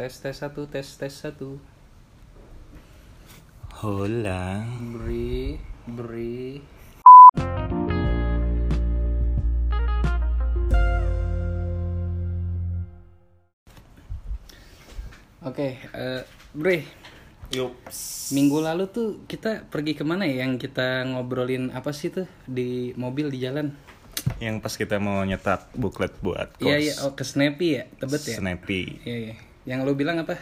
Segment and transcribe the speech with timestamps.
[0.00, 1.60] Tes tes satu tes tes satu.
[3.84, 4.64] Hola.
[4.96, 6.64] Beri beri.
[15.44, 16.24] Oke, eh,
[16.56, 16.80] Bre,
[17.52, 18.32] Yups.
[18.32, 22.96] minggu lalu tuh kita pergi ke mana ya yang kita ngobrolin apa sih tuh di
[22.96, 23.76] mobil di jalan?
[24.40, 26.64] Yang pas kita mau nyetak buklet buat kos.
[26.64, 28.36] Iya iya, oh ke Snappy ya, tebet ya.
[28.40, 28.80] Snappy.
[29.04, 29.49] Iya iya.
[29.70, 30.34] Yang lo bilang apa?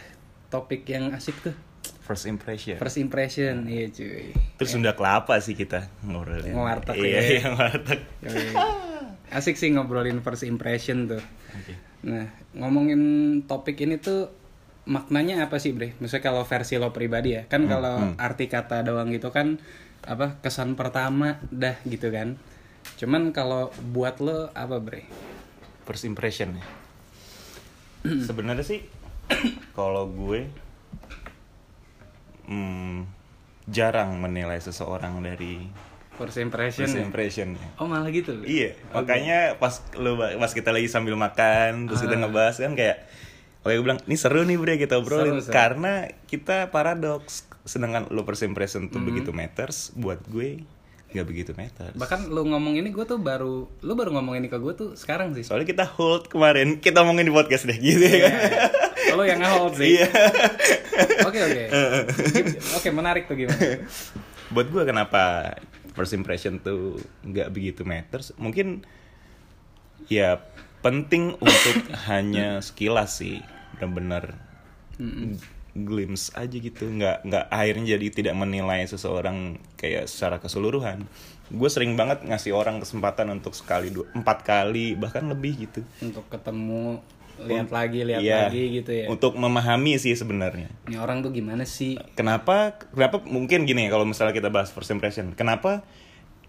[0.49, 1.53] Topik yang asik tuh.
[2.01, 2.81] First impression.
[2.81, 4.33] First impression, iya cuy.
[4.57, 6.57] Terus Sunda kelapa sih kita ngobrolin.
[6.57, 7.21] Ngewarteg Iya, ya.
[7.21, 7.99] iya, ngewarteg.
[8.25, 8.49] Yoi.
[9.29, 11.21] Asik sih ngobrolin first impression tuh.
[11.53, 11.77] Oke.
[12.09, 12.25] Nah,
[12.57, 13.01] ngomongin
[13.45, 14.33] topik ini tuh
[14.89, 15.93] maknanya apa sih, Bre?
[16.01, 17.45] Misalnya kalau versi lo pribadi ya.
[17.45, 19.61] Kan kalau arti kata doang gitu kan
[20.01, 22.41] apa kesan pertama dah gitu kan.
[22.97, 25.05] Cuman kalau buat lo apa, Bre?
[25.85, 26.65] First impression ya.
[28.27, 28.81] Sebenarnya sih
[29.77, 30.49] kalau gue
[32.49, 33.05] hmm,
[33.69, 35.69] jarang menilai seseorang dari
[36.19, 36.83] First impression.
[36.83, 37.03] first ya?
[37.07, 37.67] impression ya.
[37.79, 38.35] Oh, malah gitu.
[38.35, 38.43] Lo?
[38.43, 43.07] Iya, makanya pas lu pas kita lagi sambil makan terus kita ngebahas kan kayak
[43.59, 45.51] Oke gue bilang, ini seru nih bre kita obrolin Seru, seru.
[45.51, 50.63] Karena kita paradoks Sedangkan lu first impression tuh begitu matters Buat gue
[51.11, 54.55] nggak begitu matters Bahkan lu ngomong ini gue tuh baru lu baru ngomong ini ke
[54.63, 55.43] gue tuh sekarang sih.
[55.43, 58.33] Soalnya kita hold kemarin Kita omongin di podcast deh gitu ya kan
[59.15, 59.97] Lo yang nge-hold sih.
[59.97, 60.07] Iya.
[61.25, 61.63] Oke oke.
[62.77, 63.83] Oke menarik tuh gimana?
[64.49, 65.55] Buat gue kenapa
[65.93, 68.33] first impression tuh nggak begitu matters?
[68.35, 68.83] Mungkin
[70.09, 70.41] ya
[70.81, 71.75] penting untuk
[72.09, 73.41] hanya sekilas sih.
[73.77, 74.35] Benar-benar
[75.73, 76.89] glimpse aja gitu.
[76.89, 81.05] Nggak nggak akhirnya jadi tidak menilai seseorang kayak secara keseluruhan.
[81.49, 85.81] Gue sering banget ngasih orang kesempatan untuk sekali dua empat kali bahkan lebih gitu.
[86.03, 87.01] Untuk ketemu
[87.41, 89.05] lihat lagi lihat Iya, lagi gitu ya.
[89.07, 91.95] untuk memahami sih sebenarnya Ini orang tuh gimana sih?
[92.13, 95.87] kenapa kenapa mungkin gini ya kalau misalnya kita bahas first impression kenapa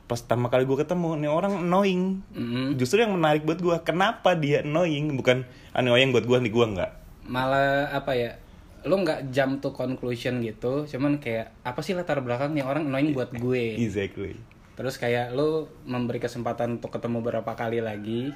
[0.04, 2.74] pas pertama kali gue ketemu nih orang annoying Mm-mm.
[2.74, 6.92] justru yang menarik buat gue kenapa dia annoying bukan annoying buat gue nih gue nggak
[7.22, 8.34] Malah apa ya?
[8.82, 13.12] Lu nggak jump to conclusion gitu, cuman kayak apa sih latar belakang nih orang annoying
[13.12, 13.76] buat gue.
[13.76, 14.34] exactly
[14.74, 18.34] Terus kayak lu memberi kesempatan untuk ketemu berapa kali lagi.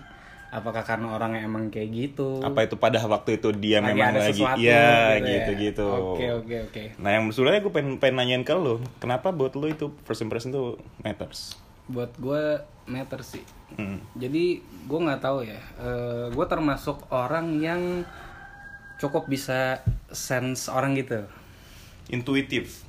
[0.54, 2.38] Apakah karena orang yang emang kayak gitu?
[2.38, 5.62] apa itu pada waktu itu dia Lagi memang ada lagi sesuatu ya gitu gitu ya.
[5.66, 6.82] gitu Oke oke oke.
[7.03, 10.54] nah yang sebenarnya gue pengen, pengen nanyain ke lo kenapa buat lo itu first impression
[10.54, 11.59] tuh matters
[11.91, 13.44] Buat gue meter sih.
[13.76, 14.00] Hmm.
[14.16, 15.60] Jadi gue nggak tahu ya.
[16.32, 18.06] gue termasuk orang yang
[18.97, 21.26] cukup bisa sense orang gitu.
[22.09, 22.84] intuitif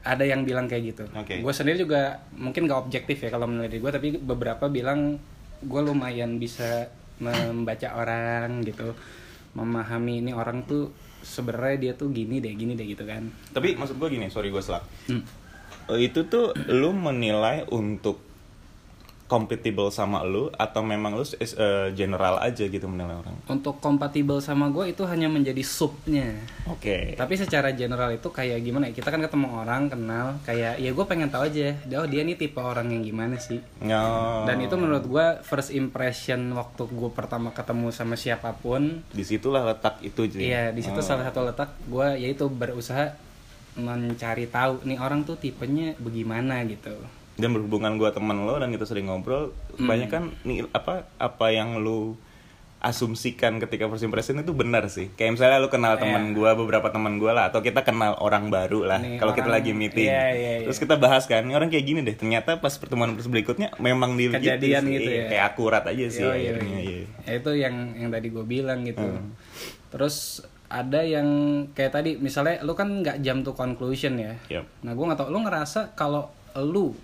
[0.00, 1.04] Ada yang bilang kayak gitu.
[1.12, 1.44] Oke.
[1.44, 5.20] Gue sendiri juga mungkin gak objektif ya kalau menilai diri gue, tapi beberapa bilang
[5.60, 6.88] gue lumayan bisa
[7.20, 8.96] membaca orang gitu,
[9.52, 10.88] memahami ini orang tuh
[11.20, 13.28] sebenarnya dia tuh gini deh, gini deh gitu kan.
[13.52, 15.20] tapi maksud gue gini sorry gue selak Hmm.
[15.90, 18.29] Eh, itu tuh lu menilai untuk
[19.30, 24.42] compatible sama lu atau memang lu is- eh, general aja gitu menilai orang Untuk kompatibel
[24.42, 26.34] sama gue itu hanya menjadi subnya.
[26.66, 28.98] oke Tapi secara general itu kayak gimana ya?
[28.98, 32.58] Kita kan ketemu orang, kenal, kayak ya gue pengen tahu aja, oh dia nih tipe
[32.58, 33.62] orang yang gimana sih.
[33.78, 34.42] No.
[34.50, 39.62] Dan itu menurut gue first impression waktu gue pertama ketemu sama siapa pun, di situlah
[39.62, 43.14] letak itu jadi iya di situ salah satu letak gue yaitu berusaha
[43.76, 46.98] mencari tahu nih orang tuh tipenya bagaimana gitu.
[47.40, 51.80] Dan berhubungan gua teman lo dan kita sering ngobrol banyak kan nih apa apa yang
[51.80, 52.16] lu
[52.80, 57.20] asumsikan ketika first impression itu benar sih kayak misalnya lu kenal teman gua beberapa teman
[57.20, 60.64] gua lah atau kita kenal orang baru lah kalau kita lagi meeting iya, iya, iya.
[60.64, 64.32] terus kita bahas kan ini orang kayak gini deh ternyata pas pertemuan berikutnya memang di
[64.32, 64.92] Kejadian sih.
[64.96, 65.24] gitu ya.
[65.28, 66.80] kayak akurat aja sih Iya, iya, akhirnya, iya.
[66.80, 67.06] iya.
[67.26, 69.06] Ya, itu yang yang tadi gue bilang gitu.
[69.90, 71.28] Terus ada yang
[71.74, 74.38] kayak tadi misalnya lu kan nggak jam to conclusion ya.
[74.46, 74.64] Yap.
[74.86, 76.30] Nah gue nggak tau lu ngerasa kalau
[76.62, 76.94] lu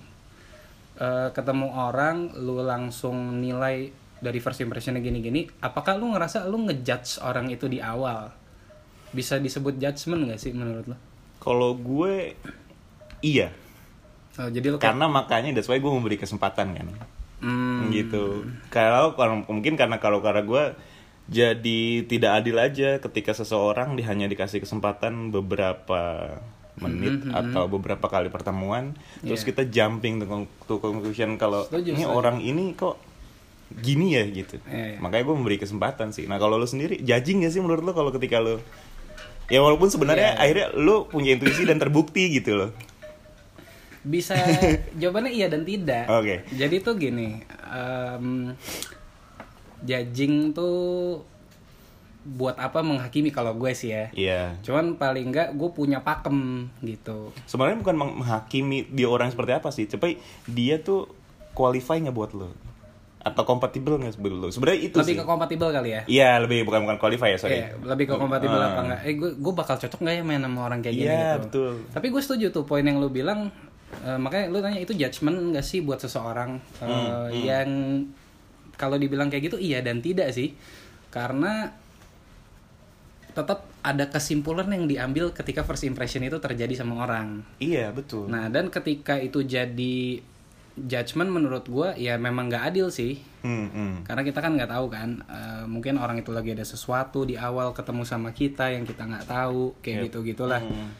[0.96, 7.20] eh, ketemu orang lu langsung nilai dari first impressionnya gini-gini, apakah lu ngerasa lu ngejudge
[7.20, 8.32] orang itu di awal?
[9.12, 10.96] Bisa disebut judgement gak sih menurut lo?
[11.46, 12.34] kalau gue
[13.22, 13.54] iya
[14.36, 16.88] Oh, jadi kayak, karena makanya that's why gue memberi kesempatan kan
[17.40, 19.16] hmm, gitu kalau
[19.48, 20.76] mungkin karena kalau karena gue
[21.24, 26.36] jadi tidak adil aja ketika seseorang hanya dikasih kesempatan beberapa
[26.78, 29.48] menit atau beberapa kali pertemuan terus Iya.
[29.48, 30.26] kita jumping to,
[30.64, 32.08] to conclusion kalau ini setuju.
[32.08, 33.00] orang ini kok
[33.72, 34.98] gini ya gitu Iya, iya.
[34.98, 38.10] makanya gue memberi kesempatan sih nah kalau lo sendiri judging gak sih menurut lo kalau
[38.10, 38.60] ketika lo
[39.46, 40.38] ya walaupun sebenarnya Iya.
[40.38, 42.70] akhirnya lo punya intuisi dan terbukti gitu loh
[44.02, 44.38] bisa
[45.02, 46.06] jawabannya iya dan tidak.
[46.06, 46.46] Oke.
[46.52, 48.54] Jadi tuh gini, em,
[49.82, 51.26] judging tuh
[52.28, 54.58] buat apa menghakimi kalau gue sih ya Iya.
[54.60, 59.70] cuman paling enggak gue punya pakem gitu Sebenarnya bukan meng- menghakimi dia orang seperti apa
[59.70, 61.06] sih, tapi dia tuh
[61.52, 62.50] qualify nggak buat lo
[63.18, 64.48] atau kompatibel nggak sebelum lo.
[64.48, 65.18] Sebenarnya itu lebih sih.
[65.18, 67.58] ke kompatibel kali ya Iya lebih bukan bukan qualify ya sorry.
[67.60, 68.68] Iya, lebih ke kompatibel Ah.
[68.68, 71.22] apa enggak eh gue gue bakal cocok nggak ya main sama orang kayak gini Iya,
[71.22, 71.72] gitu betul.
[71.90, 73.50] tapi gue setuju tuh poin yang lu bilang
[74.00, 77.70] eh, makanya lu tanya itu judgement nggak sih buat seseorang Eh, Hmm, yang
[78.72, 80.54] kalau dibilang kayak gitu iya dan tidak sih
[81.08, 81.72] karena
[83.36, 88.26] tetap ada kesimpulan yang diambil ketika first impression itu terjadi sama orang Iya betul.
[88.26, 90.24] nah dan ketika itu jadi
[90.74, 93.94] judgement menurut gue ya memang nggak adil sih Hmm, hmm.
[94.02, 97.70] karena kita kan nggak tahu kan eh, mungkin orang itu lagi ada sesuatu di awal
[97.70, 100.06] ketemu sama kita yang kita nggak tahu kayak Yep.
[100.06, 100.90] gitu gitulah Hmm.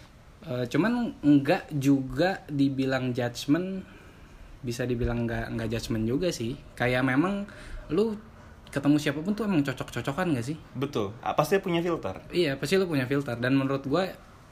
[0.46, 3.82] Eh, cuman nggak juga dibilang judgement
[4.62, 7.50] bisa dibilang nggak nggak judgement juga sih kayak memang
[7.88, 8.14] lu
[8.76, 11.16] ketemu siapa pun tuh emang cocok-cocokan gak sih Betul.
[11.18, 12.20] Ah, Pasti punya filter.
[12.30, 14.04] iya pasti lu punya filter dan menurut gue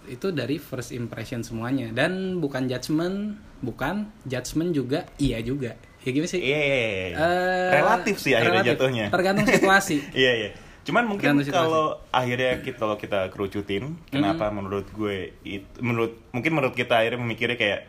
[0.07, 6.29] itu dari first impression semuanya dan bukan judgement bukan judgement juga iya juga ya gimana
[6.29, 7.07] sih Iya, iya, iya.
[7.15, 8.73] Eh, relatif sih akhirnya relatif.
[8.77, 9.05] jatuhnya.
[9.09, 9.97] Tergantung situasi.
[10.15, 10.51] Iya iya.
[10.85, 16.77] Cuman mungkin kalau akhirnya kita kalau kita kerucutin, kenapa menurut gue itu menurut mungkin menurut
[16.77, 17.81] kita akhirnya memikirnya kayak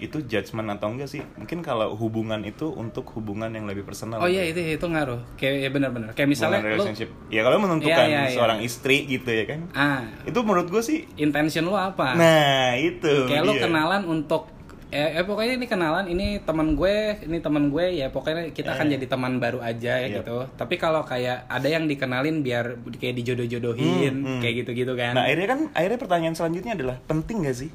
[0.00, 1.20] itu judgement atau enggak sih?
[1.36, 4.18] Mungkin kalau hubungan itu untuk hubungan yang lebih personal.
[4.18, 5.20] Oh iya itu itu ngaruh.
[5.34, 6.08] Kayak ya benar-benar.
[6.12, 7.08] Kayak misalnya Hubungan lu relationship.
[7.28, 8.34] Ya kalau menentukan Iya, iya, iya.
[8.34, 9.60] seorang istri gitu ya kan.
[9.72, 12.12] ah Itu menurut gue sih intention lu apa?
[12.12, 13.24] Nah, itu.
[13.24, 13.62] kayak lu dia.
[13.62, 14.48] kenalan untuk
[14.88, 18.90] eh, eh, pokoknya ini kenalan ini teman gue ini teman gue ya pokoknya kita akan
[18.90, 18.92] Eh.
[18.92, 20.16] jadi teman baru aja ya Yep.
[20.18, 24.40] gitu tapi kalau kayak ada yang dikenalin biar kayak dijodoh-jodohin Hmm, hmm.
[24.42, 27.70] kayak gitu-gitu kan Nah, akhirnya kan akhirnya pertanyaan selanjutnya adalah penting gak sih?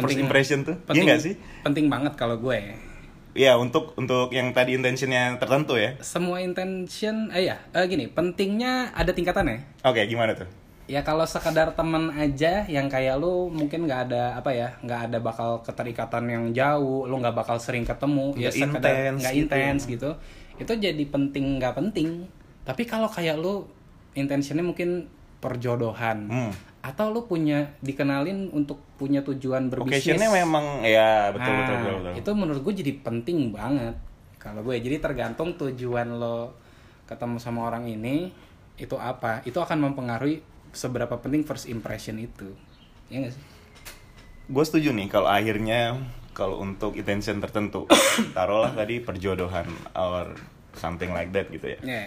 [0.00, 0.74] First Penting- impression tuh.
[0.74, 1.34] Iya penting gak sih?
[1.60, 2.58] penting banget kalau gue
[3.30, 5.94] Iya, untuk untuk yang tadi intentionnya tertentu ya.
[6.00, 10.50] semua intention eh ya eh, gini pentingnya ada tingkatannya Oke, gimana tuh?
[10.84, 15.18] ya kalau sekedar temen aja yang kayak lu mungkin nggak ada apa ya nggak ada
[15.18, 19.42] bakal keterikatan yang jauh lu nggak bakal sering ketemu ya Nggak sekedar intens nggak gitu
[19.46, 19.90] intens ya.
[19.92, 20.10] gitu
[20.58, 22.08] itu jadi penting nggak penting
[22.60, 23.70] tapi kalau kayak lu
[24.12, 25.06] intentionnya mungkin
[25.40, 26.52] perjodohan Hmm.
[26.80, 31.94] Atau lu punya dikenalin untuk punya tujuan berbisnis Occasionnya memang ya betul Nah, betul betul.
[32.00, 32.12] betul.
[32.16, 33.94] itu menurut gue jadi penting banget
[34.40, 36.56] kalau gue jadi tergantung tujuan lo
[37.04, 38.32] ketemu sama orang ini
[38.80, 40.40] itu apa itu akan mempengaruhi
[40.72, 42.48] seberapa penting first impression itu
[43.12, 43.44] ya nggak sih
[44.50, 45.94] Gue setuju nih kalau akhirnya
[46.34, 47.86] kalau untuk intention tertentu,
[48.36, 50.34] taruhlah tadi perjodohan or
[50.74, 51.78] something like that gitu ya.
[51.86, 52.04] ya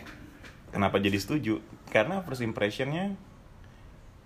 [0.73, 1.63] Kenapa jadi setuju?
[1.87, 3.15] Karena first impressionnya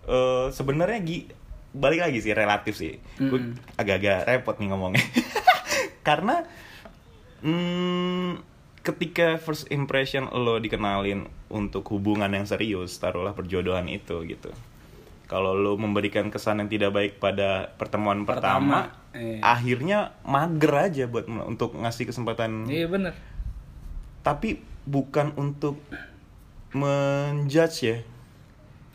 [0.08, 1.28] eh sebenarnya gi
[1.76, 2.98] balik lagi sih relatif sih.
[3.20, 3.78] Gue Mm-mm.
[3.78, 5.04] agak-agak repot nih ngomongnya.
[6.08, 6.42] Karena
[7.44, 8.42] hmm,
[8.82, 14.50] ketika first impression lo dikenalin untuk hubungan yang serius, taruhlah perjodohan itu gitu.
[15.28, 19.40] Kalau lo memberikan kesan yang tidak baik pada pertemuan pertama, Pertama, iya.
[19.44, 23.18] akhirnya mager aja buat untuk ngasih kesempatan iya bener
[24.22, 25.80] tapi bukan untuk
[26.76, 27.98] menjudge ya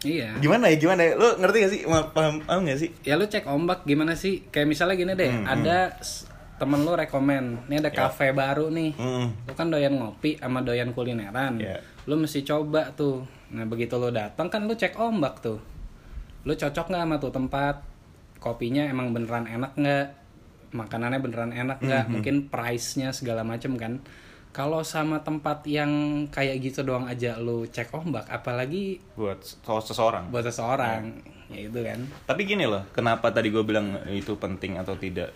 [0.05, 0.35] iya.
[0.37, 1.13] Gimana ya gimana ya?
[1.15, 1.81] Lu ngerti gak sih?
[1.85, 2.91] Paham paham gak sih?
[3.03, 4.47] Ya lu cek ombak gimana sih?
[4.47, 8.07] Kayak misalnya gini deh Hmm, ada s- temen lu rekomen ini ada Ya.
[8.07, 8.95] kafe baru nih.
[8.95, 9.27] Mm.
[9.43, 11.59] lu kan doyan ngopi sama doyan kulineran.
[11.59, 11.79] Ya.
[12.03, 13.23] lu mesti coba tuh.
[13.49, 15.59] Nah begitu lu datang kan lu cek ombak tuh.
[16.43, 17.79] Lu cocok nggak sama tuh tempat?
[18.37, 20.07] Kopinya emang beneran enak nggak?
[20.73, 22.05] Makanannya beneran enak nggak?
[22.05, 22.11] Mhm.
[22.11, 24.03] mungkin price nya segala macem kan
[24.53, 30.29] kalau sama tempat yang kayak gitu doang aja lu cek ombak apalagi buat seseorang.
[30.29, 32.01] Buat seseorang ya itu kan.
[32.29, 35.33] Tapi gini loh kenapa tadi gue bilang itu penting atau tidak?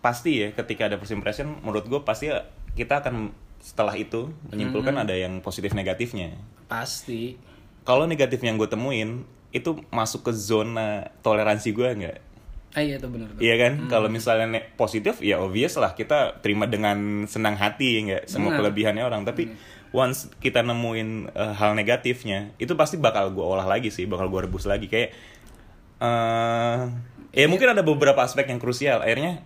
[0.00, 2.32] Pasti ya ketika ada first impression menurut gue pasti
[2.72, 6.32] kita akan setelah itu menyimpulkan ada yang positif negatifnya.
[6.72, 7.36] Pasti.
[7.84, 12.18] Kalau negatif yang gue temuin itu masuk ke zona toleransi gue nggak
[12.68, 14.44] ah iya itu bener tuh Iya kan, kalau misalnya
[14.74, 18.58] positif ya obvious lah kita terima dengan senang hati ya nggak semua Benar.
[18.62, 19.22] kelebihannya orang.
[19.22, 19.50] Tapi
[19.90, 24.40] once kita nemuin eh, hal negatifnya, itu pasti bakal gue olah lagi sih, bakal gue
[24.42, 25.10] rebus lagi kayak.
[25.98, 26.78] eh
[27.34, 29.00] ya mungkin ada beberapa aspek yang krusial.
[29.00, 29.42] Akhirnya,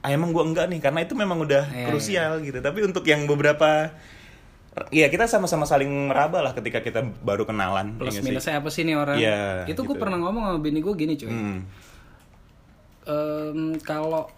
[0.00, 2.58] ah emang gue enggak nih karena itu memang udah Iya, krusial gitu.
[2.58, 3.92] Tapi untuk yang beberapa
[4.88, 7.92] Iya kita sama-sama saling meraba lah ketika kita baru kenalan.
[7.94, 8.28] plus ya nggak sih?
[8.32, 10.00] minusnya apa sih nih orang Iya, itu gue gitu.
[10.00, 11.60] pernah ngomong sama bini gue gini cuy Hmm.
[13.02, 14.30] Em, kalau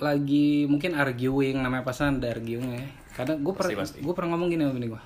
[0.00, 4.62] lagi mungkin arguing namanya pasangan ada arguing ya karena gue pernah gue pernah ngomong gini
[4.64, 5.02] sama bini gue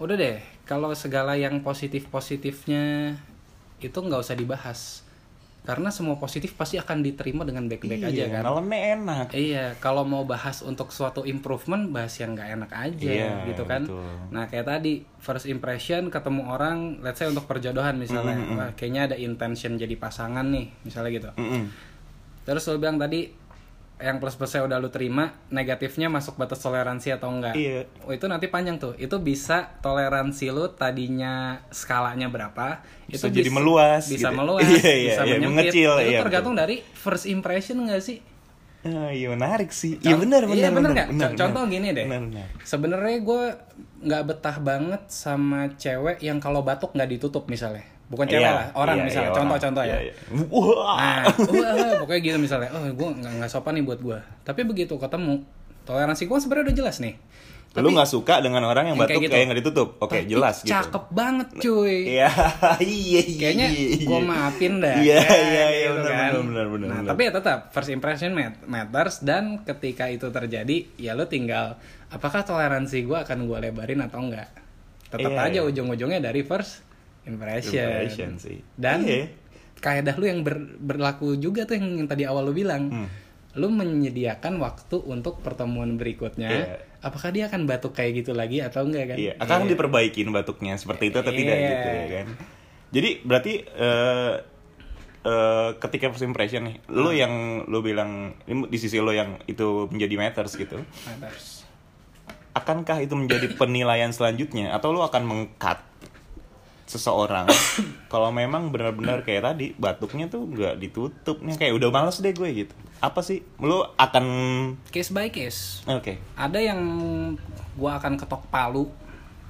[0.00, 3.18] udah deh kalau segala yang positif positifnya
[3.82, 5.02] itu nggak usah dibahas
[5.60, 9.26] karena semua positif pasti akan diterima dengan baik-baik aja Iya, kan Ngelemnya enak.
[9.36, 13.84] Iya, kalau mau bahas untuk suatu improvement, bahas yang nggak enak aja, Iya, gitu kan.
[13.84, 14.08] betul.
[14.32, 19.16] Nah, kayak tadi first impression ketemu orang, let's say untuk perjodohan misalnya, wah kayaknya ada
[19.20, 21.30] intention jadi pasangan nih, misalnya gitu.
[21.36, 21.68] Mm-mm.
[22.50, 23.30] Terus lu bilang tadi
[24.00, 27.54] yang plus plusnya udah lu terima, negatifnya masuk batas toleransi atau enggak?
[27.54, 27.86] Iya.
[28.02, 28.96] Oh, itu nanti panjang tuh.
[28.98, 32.82] Itu bisa toleransi lu tadinya skalanya berapa?
[33.06, 34.40] Bisa itu jadi meluas Bisa gitu.
[34.40, 35.70] meluas, Iya, iya, bisa iya, menyempit.
[35.70, 38.18] mengecil, Itu iya, tergantung dari first impression enggak sih?
[38.80, 40.00] Ah, iya menarik sih.
[40.00, 40.56] Iya benar benar.
[40.56, 41.30] Iya bener benar, nggak?
[41.36, 41.74] Contoh benar.
[41.76, 42.06] gini deh.
[42.08, 42.46] Benar benar.
[42.64, 43.42] Sebenarnya gue
[44.00, 47.84] nggak betah banget sama cewek yang kalau batuk nggak ditutup misalnya.
[48.10, 49.30] Bukan cewek Iya, lah, orang iya, misalnya.
[49.32, 49.88] Contoh-contoh orang.
[49.88, 49.96] ya.
[49.96, 50.44] Iya, iya.
[50.44, 51.22] Wah.
[51.46, 52.68] Nah, pokoknya gitu misalnya.
[52.72, 54.18] Oh, gue nggak nggak sopan nih buat gue.
[54.42, 55.46] Tapi begitu ketemu,
[55.80, 57.14] toleransi gue sebenarnya udah jelas nih.
[57.72, 59.46] Lu nggak suka dengan orang yang Yang batuk kayak kayak, gitu.
[59.46, 59.88] nggak ditutup?
[60.00, 60.74] Oke, Tapi jelas gitu.
[60.74, 61.96] Cakep banget cuy.
[62.10, 62.28] Iya,
[62.82, 63.38] iya, iya.
[63.38, 63.68] Kayaknya
[64.02, 64.96] gue maafin dah.
[64.98, 66.30] Iya, Ya, iya, iya, gitu benar, kan.
[66.42, 67.08] benar, benar, Nah, benar.
[67.08, 72.42] tapi ya tetap first impression mat- matters dan ketika itu terjadi, ya lo tinggal apakah
[72.42, 74.50] toleransi gue akan gue lebarin atau enggak.
[75.06, 75.62] Tetap Iya, aja iya.
[75.64, 76.82] ujung-ujungnya dari first
[77.24, 77.84] impression.
[77.86, 78.58] Impression sih.
[78.72, 79.28] Dan Iya.
[79.76, 82.88] kaedah lu yang ber- berlaku juga tuh yang, yang tadi awal lu bilang.
[82.88, 83.08] Hmm.
[83.52, 86.48] Lu menyediakan waktu untuk pertemuan berikutnya.
[86.48, 86.66] Iya.
[87.00, 89.16] Apakah dia akan batuk kayak gitu lagi atau enggak kan?
[89.16, 91.68] Iya, akan diperbaikin batuknya seperti itu atau tidak Iya.
[91.68, 92.26] gitu ya kan.
[92.90, 94.34] Jadi berarti eh
[95.20, 96.96] eh, ketika first impression nih, Hmm.
[96.96, 97.34] lu yang
[97.66, 100.80] lu bilang ini di sisi lu yang itu menjadi matters gitu.
[100.80, 101.68] Matters.
[102.50, 105.78] Akankah itu menjadi penilaian selanjutnya atau lu akan mengkat
[106.90, 107.46] seseorang.
[108.12, 112.66] Kalau memang benar-benar kayak tadi batuknya tuh nggak ditutup nih kayak udah males deh gue
[112.66, 112.74] gitu.
[112.98, 113.46] Apa sih?
[113.56, 114.24] Lu akan
[114.90, 115.86] Case by case.
[115.86, 116.18] oke.
[116.34, 116.80] Ada yang
[117.72, 118.90] gua akan ketok palu.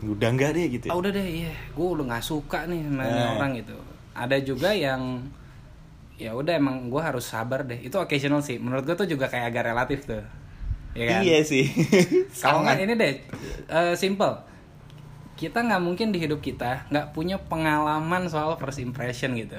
[0.00, 0.92] Udah nggak deh gitu ya?
[0.92, 1.52] ah udah deh iya.
[1.72, 3.26] Gua udah nggak suka nih sama Eh.
[3.34, 3.74] orang gitu.
[4.12, 5.24] Ada juga yang
[6.14, 7.80] ya udah emang gua harus sabar deh.
[7.80, 8.60] Itu occasional sih.
[8.60, 10.20] Menurut gua tuh juga kayak agak relatif tuh.
[10.92, 11.20] Ya kan?
[11.22, 11.64] Iya sih.
[12.42, 13.14] Kalau nggak ini deh
[13.66, 14.49] eh, simple
[15.40, 19.56] kita nggak mungkin di hidup kita nggak punya pengalaman soal first impression gitu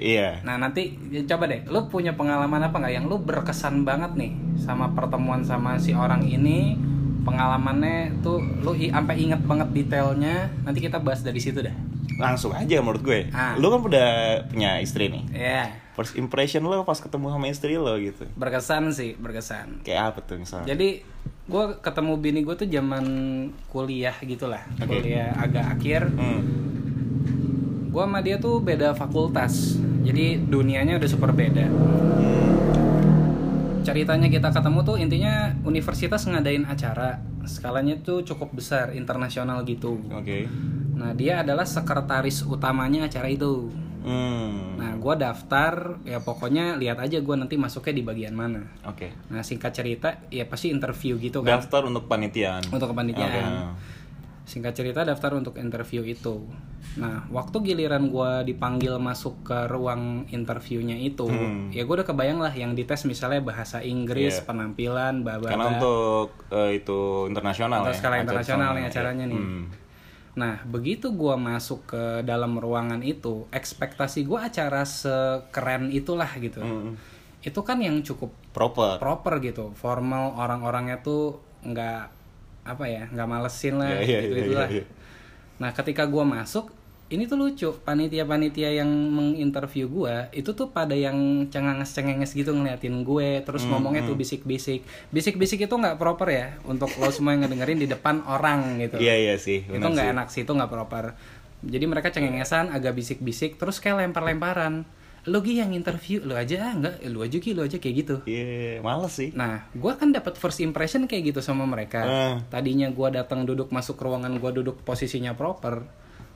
[0.00, 4.14] iya Nah nanti ya coba deh, lu punya pengalaman apa nggak yang lu berkesan banget
[4.14, 6.78] nih sama pertemuan sama si orang ini,
[7.26, 10.46] pengalamannya tuh lu sampai inget banget detailnya.
[10.62, 11.74] Nanti kita bahas dari situ dah.
[12.16, 13.54] Langsung aja menurut gue Ah.
[13.54, 14.10] lu kan udah
[14.46, 15.62] punya istri nih Ya,
[15.92, 19.82] first impression lo pas ketemu sama istri lo gitu berkesan sih, berkesan.
[19.82, 21.06] kayak apa tuh misalnya Jadi
[21.44, 23.04] gue ketemu bini gue tuh zaman
[23.66, 24.86] kuliah gitulah, Oke.
[25.02, 26.06] kuliah agak akhir.
[26.08, 26.42] Hmm.
[27.90, 31.66] Gue sama dia tuh beda fakultas, jadi dunianya udah super beda.
[33.80, 40.00] ceritanya kita ketemu tuh intinya universitas ngadain acara skalanya tuh cukup besar internasional gitu.
[40.12, 40.48] Oke.
[40.96, 43.70] Nah dia adalah sekretaris utamanya acara itu.
[44.00, 44.80] Hmm.
[44.80, 48.64] nah gue daftar ya pokoknya lihat aja gue nanti masuknya di bagian mana.
[48.88, 49.12] Oke.
[49.28, 51.60] Nah singkat cerita ya pasti interview gitu kan.
[51.60, 53.76] Daftar untuk panitiaan untuk kepanitiaan.
[53.76, 53.99] Oke.
[54.50, 56.42] Singkat cerita daftar untuk interview itu
[56.90, 61.70] nah waktu giliran gue dipanggil masuk ke ruang interviewnya itu Hmm.
[61.70, 64.44] ya gue udah kebayang lah yang dites misalnya bahasa Inggris Iya.
[64.44, 68.88] penampilan baba karena untuk eh, itu internasional Untuk ya skala internasional nih ya.
[68.90, 69.38] acaranya nih.
[69.38, 69.64] Hmm.
[70.30, 76.62] Nah, begitu gua masuk ke dalam ruangan itu, ekspektasi gua acara sekeren itulah gitu.
[76.62, 76.94] Hmm.
[77.40, 82.19] Itu kan yang cukup proper proper gitu, formal orang-orangnya tuh nggak
[82.70, 84.68] apa ya, nggak malesin lah Iya, iya, gitu iya, itulah.
[84.68, 84.84] iya, iya.
[85.58, 86.72] Nah, ketika gua masuk,
[87.08, 93.42] ini tuh lucu, panitia-panitia yang menginterview gua itu tuh pada yang cengenges-cengenges gitu ngeliatin gue,
[93.42, 94.86] terus Hmm, ngomongnya tuh bisik-bisik.
[95.10, 99.18] Bisik-bisik itu nggak proper ya untuk lo semua yang ngedengerin di depan orang gitu iya
[99.18, 101.18] iya sih itu nggak enak sih itu nggak proper
[101.60, 104.86] jadi mereka cengengesan agak bisik-bisik terus kayak lempar-lemparan
[105.22, 108.16] lu Gi yang interview lu aja ah, nggak lu aja Gi lu aja kayak gitu
[108.24, 112.34] iya males sih nah gua kan dapat first impression kayak gitu sama mereka Ah.
[112.46, 115.84] tadinya gua datang duduk masuk ke ruangan gua duduk posisinya proper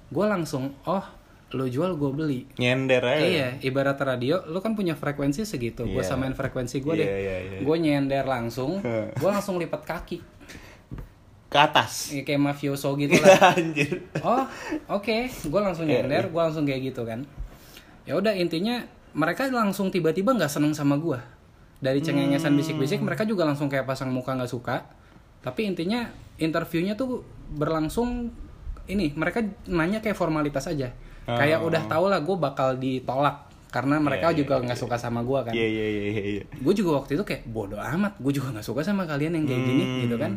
[0.09, 1.05] gua langsung oh
[1.50, 5.87] lu jual gua beli nyender aja Iya, ibarat radio, lu kan punya frekuensi segitu.
[5.87, 6.11] Gue Iya.
[6.11, 7.07] samain frekuensi gue deh.
[7.07, 7.59] Iya, iya, iya.
[7.62, 8.83] Gue nyender langsung,
[9.14, 10.19] gue langsung lipat kaki.
[11.47, 13.55] ke atas Ya, kayak mafioso gitu lah.
[13.55, 14.43] anjir oh
[14.91, 17.23] oke gue langsung Iya, nyender gue langsung kayak gitu kan
[18.05, 21.17] ya udah intinya mereka langsung tiba-tiba nggak seneng sama gue
[21.79, 24.89] dari cengengesan bisik-bisik mereka juga langsung kayak pasang muka nggak suka.
[25.41, 27.21] Tapi intinya interviewnya tuh
[27.53, 28.33] berlangsung
[28.87, 30.89] ini mereka nanya kayak formalitas aja.
[31.25, 31.69] Kayak Oh.
[31.69, 35.41] udah tau lah gue bakal ditolak karena mereka Iya, iya, juga nggak suka sama gue
[35.41, 35.53] kan.
[35.53, 36.23] Iya iya iya iya.
[36.39, 36.43] Iya.
[36.49, 39.63] gue juga waktu itu kayak bodoh amat gue juga nggak suka sama kalian yang kayak
[39.63, 40.01] gini Hmm.
[40.05, 40.33] gitu kan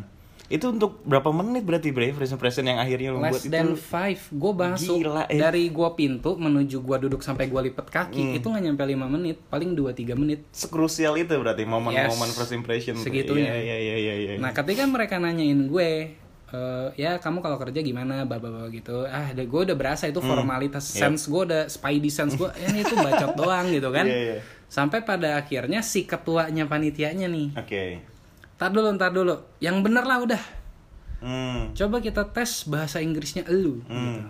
[0.47, 3.51] Itu untuk berapa menit berarti bre first impression yang akhirnya lu buat less itu?
[3.51, 5.35] than five gue masuk Gila, eh.
[5.35, 8.37] dari gua pintu menuju gua duduk sampai gua lipet kaki Hmm.
[8.39, 12.33] itu nggak nyampe lima menit paling 2-3 menit Sekrusial itu berarti momen-momen Yes.
[12.33, 12.95] first impression.
[12.95, 13.51] Segitunya.
[13.51, 14.31] Iya iya iya iya.
[14.37, 16.15] nah ketika mereka nanyain gue
[16.47, 20.95] eh, ya kamu kalau kerja gimana bapak-bapak gitu ah gue udah berasa itu formalitas Yep.
[20.95, 24.37] sense gue udah spidey sense gue ya itu bacot doang gitu kan Iya, iya.
[24.65, 27.83] sampai pada akhirnya si ketuanya panitianya nih Oke.
[28.57, 30.43] Tar dulu ntar dulu yang bener lah udah
[31.17, 31.73] Hmm.
[31.73, 34.29] coba kita tes bahasa Inggrisnya elu gitu.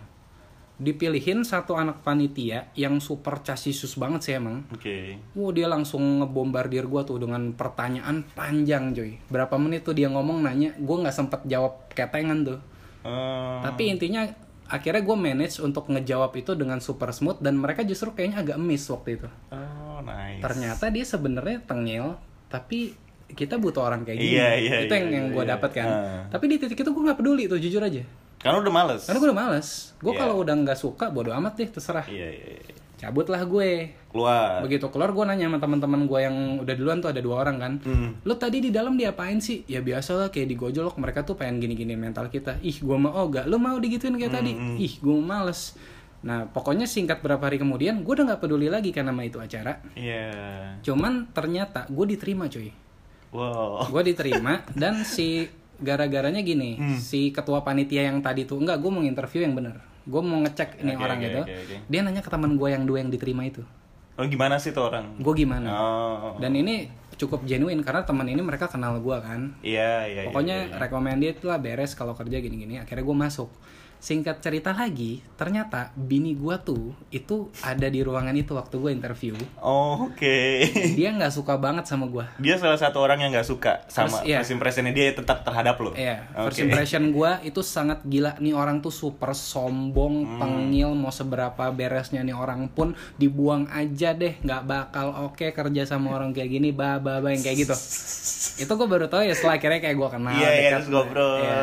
[0.78, 5.20] dipilihin satu anak panitia yang super casisus banget sih emang Oke.
[5.34, 10.40] Wow dia langsung ngebombardir gua tuh dengan pertanyaan panjang coy Berapa menit tuh dia ngomong
[10.40, 12.60] nanya Gue nggak sempet jawab ketengan tuh
[13.02, 13.60] Oh.
[13.60, 14.28] Tapi intinya
[14.66, 18.86] akhirnya gue manage untuk ngejawab itu dengan super smooth Dan mereka justru kayaknya agak miss
[18.86, 20.40] waktu itu Oh, nice.
[20.40, 22.16] Ternyata dia sebenarnya tengil
[22.48, 25.52] Tapi kita butuh orang kayak gini Iya, iya, Itu yang, iya, yang gue iya.
[25.54, 26.22] dapat kan Ah.
[26.30, 28.04] Tapi di titik itu gue nggak peduli tuh jujur aja
[28.38, 29.04] Karena udah males.
[29.04, 29.68] Karena gue udah males
[29.98, 30.20] Gue Iya.
[30.20, 32.74] kalau udah nggak suka bodo amat deh terserah Iya iya iya.
[32.98, 34.66] Cabutlah gue Keluar.
[34.66, 37.74] Begitu keluar gue nanya sama teman-teman gue yang udah duluan tuh ada dua orang kan.
[37.86, 38.18] Hmm.
[38.26, 39.62] Lu tadi di dalam diapain sih?
[39.66, 42.58] Ya biasa lah kayak digojolok mereka tuh pengen gini-gini mental kita.
[42.66, 44.58] Ih gue mau oh gak lu mau digituin kayak tadi.
[44.58, 45.78] Hmm, Ih gue males.
[46.26, 49.78] Nah pokoknya singkat berapa hari kemudian gue udah nggak peduli lagi kan sama itu acara.
[49.94, 50.34] Iya.
[50.82, 52.74] Cuman ternyata gue diterima cuy.
[53.30, 53.88] Wow.
[53.88, 56.98] Gue diterima dan si gara-garanya gini Hmm.
[56.98, 59.78] si ketua panitia yang tadi tuh enggak gue mau interview yang bener.
[60.04, 61.42] Gue mau ngecek ini Oke, orang oke, itu.
[61.42, 61.76] oke, oke.
[61.86, 63.62] Dia nanya ke teman gue yang dua yang diterima itu.
[64.16, 65.20] Oh gimana sih tuh orang?
[65.20, 65.68] Gue gimana?
[65.70, 66.34] Oh.
[66.38, 69.58] Dan ini cukup genuine karena teman ini mereka kenal gua kan.
[69.60, 70.22] Iya iya.
[70.22, 70.78] iya, Pokoknya iya, iya.
[70.78, 72.78] recommended lah beres kalau kerja gini-gini.
[72.78, 73.50] Akhirnya gue masuk.
[73.98, 79.34] Singkat cerita lagi, ternyata bini gua tuh itu ada di ruangan itu waktu gue interview.
[79.58, 80.38] Oh oke.
[80.94, 82.30] Dia nggak suka banget sama gua.
[82.38, 84.38] Dia salah satu orang yang nggak suka sama First- iya.
[84.38, 85.98] first impressionnya dia tetap terhadap lo.
[85.98, 86.46] Iya, Oke.
[86.46, 90.40] first impression gua itu sangat gila nih orang tuh super sombong, Hmm.
[90.40, 96.14] tengil, mau seberapa beresnya nih orang pun dibuang aja deh, nggak bakal oke kerja sama
[96.16, 97.76] orang kayak gini, ba ba ba yang kayak gitu.
[98.58, 100.34] itu gue baru tahu ya setelah akhirnya kayak gua kenal.
[100.34, 100.72] Iya, iya, dekat.
[100.76, 101.40] terus ngobrol.
[101.40, 101.60] Iya.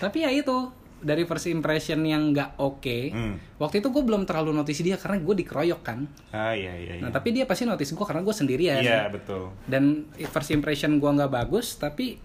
[0.00, 0.56] Tapi ya itu
[0.98, 2.98] dari first impression yang nggak oke.
[3.10, 3.34] Hmm.
[3.58, 6.06] Waktu itu gue belum terlalu notice dia karena gue dikeroyok kan.
[6.30, 6.98] Ah iya iya.
[6.98, 7.02] iya.
[7.02, 9.50] Nah tapi dia pasti notice gue karena gue sendirian Iya betul.
[9.66, 12.18] dan first impression gua nggak bagus tapi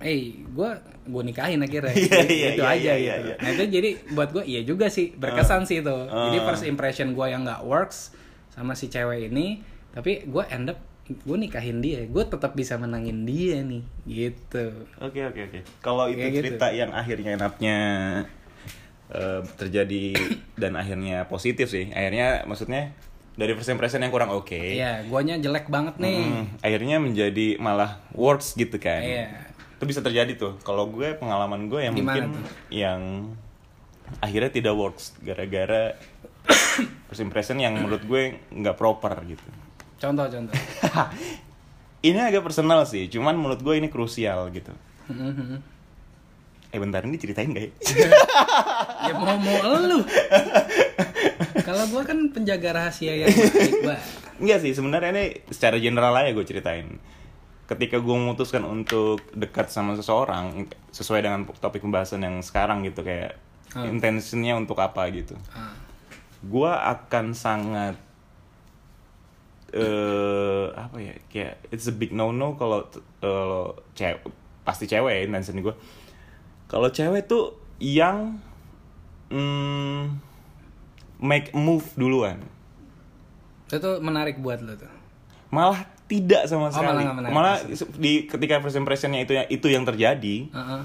[0.00, 0.74] eh gua
[1.04, 3.36] gue nikahin akhirnya Iya, iya, itu iya, aja iya, gitu iya.
[3.38, 6.44] nah itu jadi buat gue iya juga sih berkesan sih itu jadi Ah.
[6.44, 8.10] first impression gua yang nggak works
[8.50, 13.24] sama si cewek ini tapi gue end up gue nikahin dia gue tetap bisa menangin
[13.24, 15.58] dia nih gitu Oke oke oke.
[15.78, 16.42] Kalau itu Kayak gitu.
[16.48, 17.76] cerita yang akhirnya enaknya
[19.10, 20.04] eh, terjadi
[20.62, 21.90] dan akhirnya positif sih.
[21.90, 22.96] Akhirnya maksudnya
[23.34, 24.54] dari first impression yang kurang oke.
[24.54, 29.02] Iya, guanya jelek banget nih Hmm, akhirnya menjadi malah works gitu kan.
[29.02, 29.28] Iya.
[29.74, 30.56] Itu bisa terjadi tuh.
[30.62, 32.44] Kalau gue pengalaman gue yang Gimana mungkin tuh?
[32.72, 33.00] yang
[34.22, 35.98] akhirnya tidak works gara-gara
[37.10, 39.44] first impression yang menurut gue nggak proper gitu.
[40.04, 40.52] Contoh contoh
[42.06, 44.76] ini agak personal sih, cuman menurut gue ini krusial gitu.
[46.68, 47.70] Eh bentar ini ceritain gak ya?
[49.08, 50.02] ya mau mau lu
[51.66, 54.02] kalau gua kan penjaga rahasia yang baik
[54.34, 56.98] Enggak sih, sebenarnya ini secara general aja gue ceritain.
[57.64, 63.38] Ketika gue memutuskan untuk dekat sama seseorang sesuai dengan topik pembahasan yang sekarang gitu kayak
[63.74, 63.90] Hmm.
[63.90, 65.34] intensinya untuk apa gitu.
[65.50, 65.74] Ah.
[66.46, 67.98] Gue akan sangat
[69.74, 72.86] eh apa ya kayak it's a big no no kalau
[73.18, 74.22] kalau cewek
[74.62, 75.74] pasti cewek ya intention gue.
[76.64, 78.38] Kalau cewek tuh yang
[79.28, 80.00] mm,
[81.20, 82.38] make move duluan.
[83.66, 84.92] itu menarik buat lo tuh
[85.50, 87.34] malah tidak Oh, sama malah sekali nggak menarik.
[87.34, 87.56] malah
[87.96, 90.80] di ketika first impressionnya itu itu yang terjadi Heeh.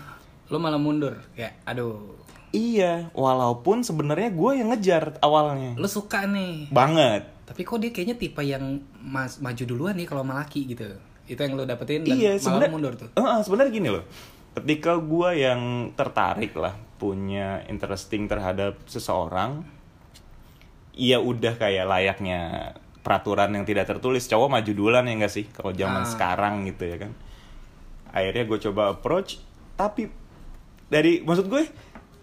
[0.47, 2.17] lo malah mundur kayak aduh
[2.49, 8.13] iya walaupun sebenarnya gue yang ngejar awalnya lo suka nih banget tapi kok dia kayaknya
[8.13, 10.85] tipe yang mas maju duluan nih kalau sama laki gitu.
[11.25, 13.09] Itu yang lo dapetin dan malah iya sebenarnya mundur tuh.
[13.09, 14.05] Eh, eh, sebenarnya gini loh.
[14.53, 15.61] Ketika gue yang
[15.97, 19.65] tertarik lah punya interesting terhadap seseorang
[20.93, 22.39] iya udah kayak layaknya
[23.01, 24.29] peraturan yang tidak tertulis.
[24.29, 25.49] Cowok maju duluan ya enggak sih?
[25.49, 26.09] Kalau zaman Ah.
[26.09, 27.17] sekarang gitu ya kan.
[28.13, 29.41] Akhirnya gue coba approach
[29.73, 30.11] tapi
[30.85, 31.65] dari maksud gue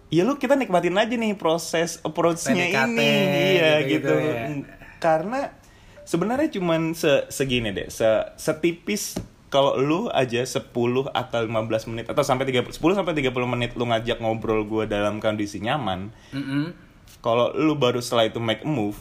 [0.07, 3.11] ya lu kita nikmatin aja nih proses approach-nya ini.
[3.59, 4.76] Iya gitu-gitu gitu, ya.
[5.07, 5.55] Karena
[6.03, 8.03] sebenarnya cuman se segini deh se
[8.35, 9.15] setipis
[9.47, 10.75] kalau lu aja 10
[11.07, 11.47] atau 15
[11.87, 16.11] menit atau sampai 30 10 sampai 30 menit lu ngajak ngobrol gue dalam kondisi nyaman
[16.31, 16.75] Mm-mm.
[17.19, 18.99] kalau lu baru setelah itu make a move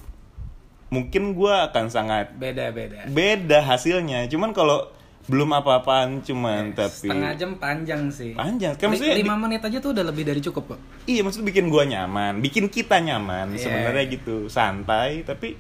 [0.87, 4.87] mungkin gue akan sangat beda beda beda hasilnya cuman kalau
[5.27, 8.31] belum apa-apaan cuman tapi Setengah jam panjang sih.
[8.31, 10.81] panjang kan maksudnya lima menit aja tuh udah lebih dari cukup kok.
[11.03, 13.67] Iya maksudnya bikin gua nyaman, bikin kita nyaman Iya.
[13.67, 15.27] sebenarnya gitu, santai.
[15.27, 15.59] Tapi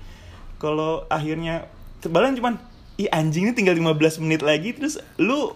[0.56, 2.54] kalau akhirnya sebalan cuman,
[2.94, 5.52] ih anjing ini tinggal 15 menit lagi, terus lu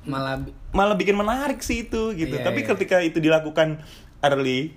[0.00, 2.32] Malah malah bikin menarik sih itu gitu.
[2.32, 2.68] Iya, Tapi iya.
[2.72, 3.84] ketika itu dilakukan
[4.20, 4.72] early,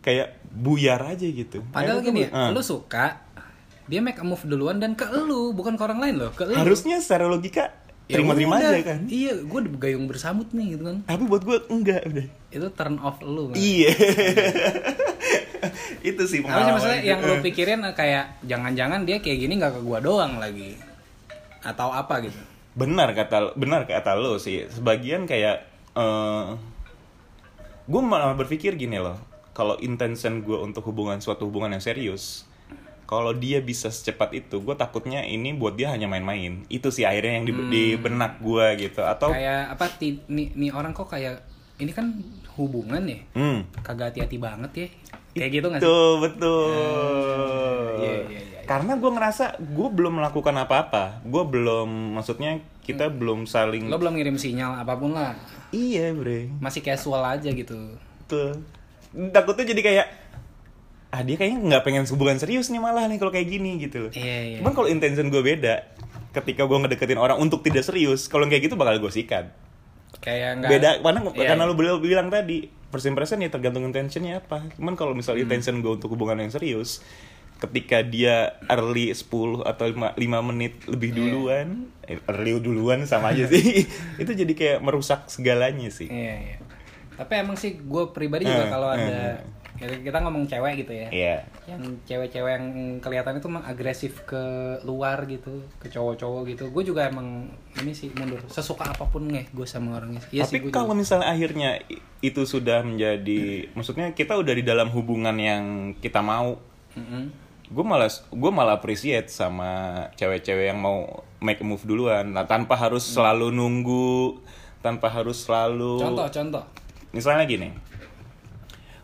[0.00, 1.62] kayak buyar aja gitu.
[1.68, 2.50] padahal Akhirnya gini ya, gua- eh.
[2.50, 3.06] lu suka
[3.84, 6.52] dia make a move duluan dan ke lu, bukan ke orang lain loh, ke lu.
[6.52, 7.70] harusnya secara logika
[8.04, 8.72] Ya terima-terima udah.
[8.72, 9.00] aja kan.
[9.04, 10.96] Iya, gue udah gayung bersambut nih gitu kan.
[11.04, 12.26] Tapi buat gua enggak udah.
[12.48, 13.48] Itu turn off lu.
[13.48, 13.54] kan.
[13.54, 13.92] Iya.
[16.10, 17.42] itu sih Apa sih maksudnya yang lu Eh.
[17.44, 20.78] pikirin kayak jangan-jangan dia kayak gini nggak ke gua doang lagi.
[21.62, 22.38] Atau apa gitu.
[22.78, 25.66] benar kata benar kata lo sih sebagian kayak
[25.98, 26.46] eh
[27.88, 29.16] gue malah berpikir gini loh
[29.56, 32.44] kalau intention gue untuk hubungan suatu hubungan yang serius
[33.08, 37.40] kalau dia bisa secepat itu gue takutnya ini buat dia hanya main-main itu sih akhirnya
[37.40, 39.88] yang di, di benak gue gitu atau Kayak apa
[40.28, 41.40] nih, nih orang kok kayak
[41.80, 42.12] ini kan
[42.58, 43.18] hubungan ya.
[43.32, 44.88] hmm Kagak hati-hati banget ya.
[45.32, 45.86] Kayak gitu nggak sih?
[45.86, 46.70] betul betul
[47.98, 48.60] Iya, iya, iya.
[48.66, 54.14] karena gue ngerasa gue belum melakukan apa-apa gue belum maksudnya kita belum saling Lo belum
[54.14, 55.38] ngirim sinyal apa pun lah.
[55.70, 57.76] iya bre Masih casual aja gitu.
[58.24, 58.64] Betul.
[59.30, 60.06] Takutnya jadi kayak
[61.08, 64.12] ah dia kayaknya nggak pengen hubungan serius nih malah nih kalau kayak gini gitu loh.
[64.12, 64.56] Iya, iya.
[64.60, 65.80] Cuman kalau intention gue beda,
[66.32, 69.48] ketika gue ngedeketin orang untuk tidak serius, kalau kayak gitu bakal gue sikat.
[70.18, 74.40] Kayak nggak Beda, karena Iya, karena lu beliau bilang tadi, first impression ya tergantung intentionnya
[74.40, 74.66] apa.
[74.74, 75.20] Cuman kalau Hmm.
[75.20, 77.00] misalnya intention gue untuk hubungan yang serius,
[77.58, 81.16] ketika dia early 10 atau 5, menit lebih Iya.
[81.16, 81.68] duluan,
[82.02, 83.82] eh, early duluan sama aja sih.
[84.22, 86.06] itu jadi kayak merusak segalanya sih.
[86.06, 86.58] Iya, iya.
[87.14, 89.42] Tapi emang sih gue pribadi juga Eh, kalau eh, ada kita-
[89.78, 91.08] kita ngomong cewek gitu ya.
[91.08, 91.36] Iya.
[91.70, 92.66] Yang cewek-cewek yang
[92.98, 94.42] kelihatan itu emang agresif ke
[94.82, 96.64] luar gitu, ke cowok-cowok gitu.
[96.74, 97.46] Gue juga emang
[97.78, 98.42] ini sih mundur.
[98.50, 100.18] Sesuka apa pun nih gue sama orangnya.
[100.34, 101.00] Iya sih Tapi gue kalau juga.
[101.00, 101.70] misalnya akhirnya
[102.18, 106.58] itu sudah menjadi, maksudnya kita udah di dalam hubungan yang kita mau,
[106.98, 107.30] Mm-mm.
[107.70, 112.74] gue malah gue malah appreciate sama cewek-cewek yang mau make a move duluan, nah, tanpa
[112.74, 114.42] harus selalu nunggu,
[114.82, 116.02] tanpa harus selalu.
[116.02, 116.64] Contoh, contoh.
[117.14, 117.70] Misalnya gini,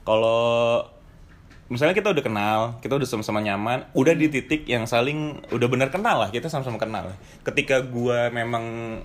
[0.05, 0.85] kalau
[1.73, 5.89] misalnya kita udah kenal, kita udah sama-sama nyaman, udah di titik yang saling udah bener
[5.89, 7.11] kenal lah, kita sama-sama kenal.
[7.41, 9.01] Ketika gua memang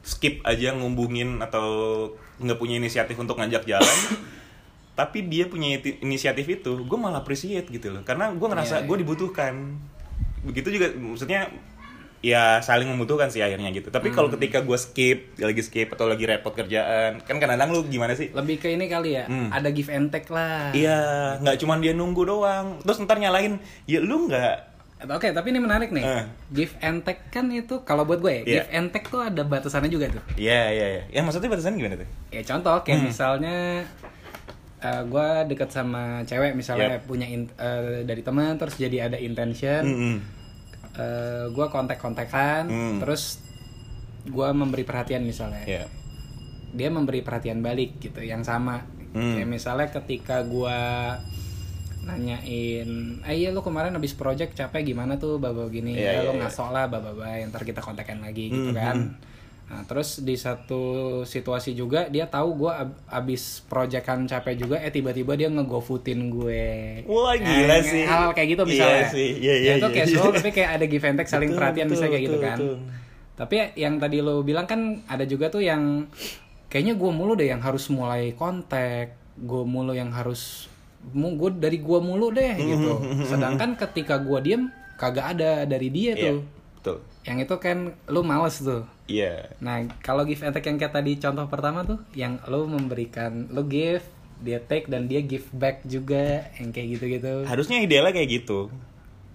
[0.00, 2.08] skip aja ngumbungin atau
[2.40, 3.98] nggak punya inisiatif untuk ngajak jalan,
[4.98, 8.96] tapi dia punya inisiatif itu, gue malah appreciate gitu loh, karena gue ngerasa Iya, gue
[9.04, 9.76] dibutuhkan.
[10.40, 11.52] Begitu juga, maksudnya
[12.20, 13.88] ya saling membutuhkan sih akhirnya gitu.
[13.88, 18.12] Tapi kalau ketika gue skip, lagi skip atau lagi repot kerjaan, kan kadang-kadang lu gimana
[18.12, 18.28] sih?
[18.30, 19.24] Lebih ke ini kali ya.
[19.24, 19.48] Hmm.
[19.48, 20.68] Ada give and take lah.
[20.70, 21.00] Iya,
[21.40, 22.80] nggak cuman dia nunggu doang.
[22.80, 24.68] Terus ntar nyalain, ya lu nggak.
[25.00, 26.04] Oke, tapi ini menarik nih.
[26.04, 26.24] Eh.
[26.52, 28.44] Give and take kan itu kalau buat gue ya, Iya.
[28.44, 30.20] give and take tuh ada batasannya juga tuh.
[30.36, 31.02] Iya, iya, iya.
[31.08, 32.08] Ya maksudnya batasan gimana tuh?
[32.28, 33.08] Ya contoh kayak Hmm.
[33.08, 33.56] misalnya
[34.76, 37.04] eh gue deket sama cewek misalnya Yep.
[37.04, 39.84] punya in- eh, dari teman terus jadi ada intention,
[40.92, 41.50] Mm-mm.
[41.50, 42.98] gue kontak-kontakan, Hmm.
[42.98, 43.38] terus
[44.22, 45.84] gue memberi perhatian misalnya, Iya.
[46.70, 48.84] dia memberi perhatian balik gitu yang sama.
[49.10, 49.34] Hmm.
[49.34, 50.78] Kayak misalnya ketika gue
[52.00, 52.88] nanyain,
[53.22, 56.32] eh iya lu kemarin habis project capek gimana tuh baba gini, Iya, ya iya, lu
[56.34, 56.40] iya.
[56.42, 57.12] ngasok lah baba
[57.44, 58.96] ntar kita kontekan lagi gitu Hmm, kan.
[59.70, 60.82] Nah, terus di satu
[61.22, 62.72] situasi juga dia tahu gue
[63.06, 66.66] abis proyekan capek juga, eh tiba-tiba dia ngegofutin gue.
[67.06, 68.02] Wah, gila yang- sih.
[68.02, 69.06] Hal kayak gitu Iya misalnya.
[69.08, 70.36] sih, iya, iya, Ya, itu iya, casual iya.
[70.36, 72.58] tapi kayak ada give and take saling Betul, perhatian betul, kayak gitu betul, kan.
[72.58, 72.76] betul.
[73.38, 76.10] Tapi yang tadi lo bilang kan ada juga tuh yang
[76.66, 80.66] kayaknya gue mulu deh yang harus mulai kontak, gue mulu yang harus
[81.08, 82.98] gue dari gue mulu deh gitu.
[83.24, 86.38] Sedangkan ketika gue diem kagak ada dari dia Iya, tuh.
[86.74, 86.96] betul.
[87.22, 88.82] Yang itu kan lu males tuh.
[89.10, 89.34] Iya.
[89.58, 93.62] Nah, kalau give and take yang kayak tadi contoh pertama tuh, yang lo memberikan, lo
[93.62, 94.06] give,
[94.38, 97.42] dia take dan dia give back juga, yang kayak gitu-gitu.
[97.44, 98.70] Harusnya idealnya kayak gitu.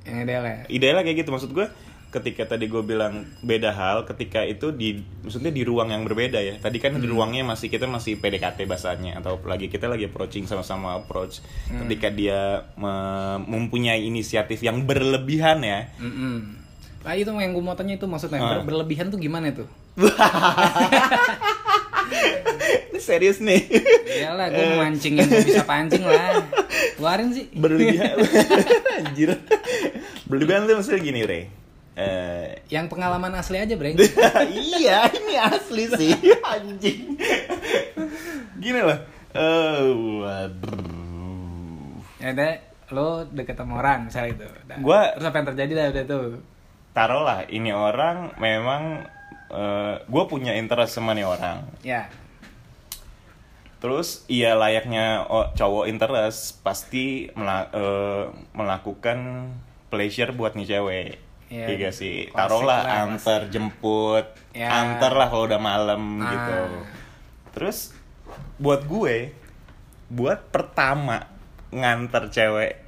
[0.02, 0.58] Yang idealnya.
[0.68, 1.68] Idealnya kayak gitu maksud gue
[2.08, 6.56] ketika tadi gue bilang beda hal ketika itu di maksudnya di ruang yang berbeda ya
[6.56, 7.04] tadi kan Hmm.
[7.04, 11.84] di ruangnya masih kita masih PDKT bahasanya atau lagi kita lagi approaching sama-sama approach Hmm.
[11.84, 12.40] ketika dia
[12.74, 16.64] me- mempunyai inisiatif yang berlebihan ya Mm-mm.
[17.06, 18.50] Nah itu yang gue mau tanya itu maksudnya Ah.
[18.58, 19.70] ber- berlebihan tuh gimana tuh?
[22.88, 23.62] Ini serius nih
[24.16, 26.42] Iyalah gue mau mancing yang bisa pancing lah.
[26.96, 27.46] Keluarin sih.
[27.52, 28.16] berlebihan
[28.98, 29.38] anjir
[30.26, 31.42] berlebihan tuh maksudnya gini Re
[31.96, 33.96] Eh, Yang pengalaman asli aja, Breng.
[34.76, 37.16] iya ini asli sih anjing
[38.58, 39.00] gini loh
[39.32, 39.84] Eh,
[40.18, 41.96] waduh.
[42.18, 42.52] ya udah,
[42.90, 44.48] lo deket sama orang misalnya itu.
[44.80, 46.24] Gua- terus apa yang terjadi dah udah tuh.
[46.96, 49.04] Taruhlah ini orang memang
[50.02, 52.08] gue punya interest sama nih orang Ya.
[53.78, 59.52] terus iya layaknya oh, cowok interest pasti mela- eh, melakukan
[59.88, 61.12] pleasure buat nih cewek
[61.46, 64.74] Iya, Iya gak sih taruhlah lah, antar jemput Ya.
[64.74, 66.26] antar lah kalau udah malam Ah.
[66.26, 66.58] gitu
[67.54, 67.94] terus
[68.58, 69.30] buat gue
[70.08, 71.30] buat pertama
[71.70, 72.82] nganter cewek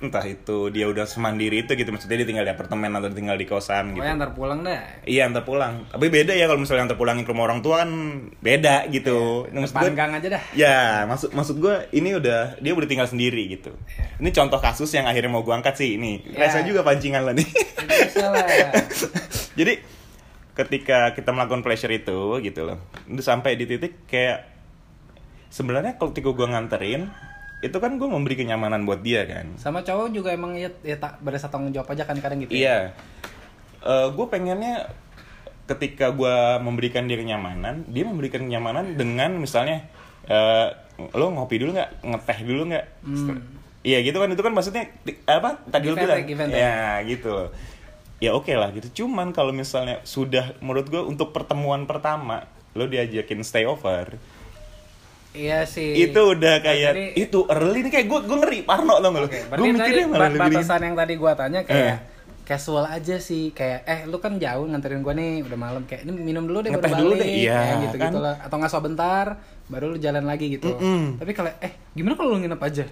[0.00, 3.44] entah itu dia udah semandiri itu gitu maksudnya dia tinggal di apartemen atau tinggal di
[3.44, 4.80] kosan gitu Pokoknya antar pulang dah.
[5.04, 5.74] Iya antar pulang.
[5.92, 7.90] Tapi beda ya kalau misalnya antar pulangin ke rumah orang tua kan
[8.40, 9.44] beda gitu.
[9.52, 10.42] Ini maksud gue, aja dah.
[10.56, 13.76] ya maksud maksud gue ini udah dia udah tinggal sendiri gitu.
[14.16, 16.24] Ini contoh kasus yang akhirnya mau gue angkat sih ini.
[16.32, 16.48] Ya.
[16.48, 17.48] Rasa juga pancingan lo nih.
[18.16, 18.72] Lah.
[19.60, 19.74] Jadi
[20.56, 24.48] ketika kita melakukan pleasure itu gitu loh, itu sampai di titik kayak
[25.52, 27.02] sebenarnya kalau ketika gue nganterin
[27.60, 29.52] itu kan gue memberi kenyamanan buat dia kan.
[29.60, 32.56] Sama cowok juga emang ya, ya tak berasa tanggung jawab aja kan kadang gitu.
[32.56, 32.60] ya.
[32.60, 32.78] Iya.
[34.12, 34.92] gue pengennya
[35.64, 39.86] ketika gue memberikan dia kenyamanan, dia memberikan kenyamanan dengan misalnya
[40.28, 40.68] eh,
[41.16, 43.40] lo ngopi dulu nggak, ngeteh dulu nggak, Hmm.
[43.80, 44.92] Iya gitu kan itu kan maksudnya
[45.24, 46.36] apa tadi lo bilang, take.
[46.52, 47.48] ya gitu loh.
[48.20, 49.04] Ya oke lah gitu.
[49.04, 52.44] Cuman kalau misalnya sudah menurut gue untuk pertemuan pertama
[52.76, 54.20] lo diajakin stay over,
[55.30, 55.94] Iya sih.
[56.00, 59.26] itu udah kayak Jadi- itu early nih kayak gue gue ngeri parno tau gak lo?
[59.26, 61.98] Oke, gue tadi mikirnya malah lebih batasan yang tadi gua tanya kayak Eh.
[62.42, 66.10] casual aja sih kayak eh lu kan jauh nganterin gua nih udah malam kayak ini
[66.16, 68.12] minum dulu deh baru Ngeteh dulu deh, iya, kayak gitu gitu kan?
[68.20, 69.26] lah atau nggak sebentar
[69.64, 71.02] baru lu jalan lagi gitu Mm-mm.
[71.16, 72.84] tapi kalau eh gimana kalau lu nginep aja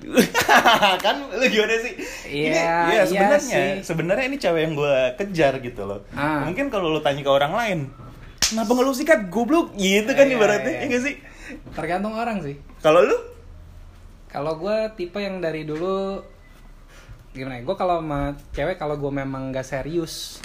[1.05, 1.93] kan lu gimana sih?
[2.25, 3.69] Iya, Ini- iya iya sebenarnya sih.
[3.83, 6.07] sebenarnya ini cewek yang gue kejar gitu loh.
[6.13, 6.45] Ah.
[6.45, 7.79] Mungkin kalau lu tanya ke orang lain,
[8.41, 10.79] kenapa nggak lu sikat goblok gitu kan Iya, ibaratnya, iya.
[10.79, 11.15] iya nggak sih?
[11.73, 13.17] Tergantung orang sih Kalau lu?
[14.27, 16.21] kalau gua tipe yang dari dulu
[17.31, 20.43] gimana ya gue kalau sama cewek kalau gue memang nggak serius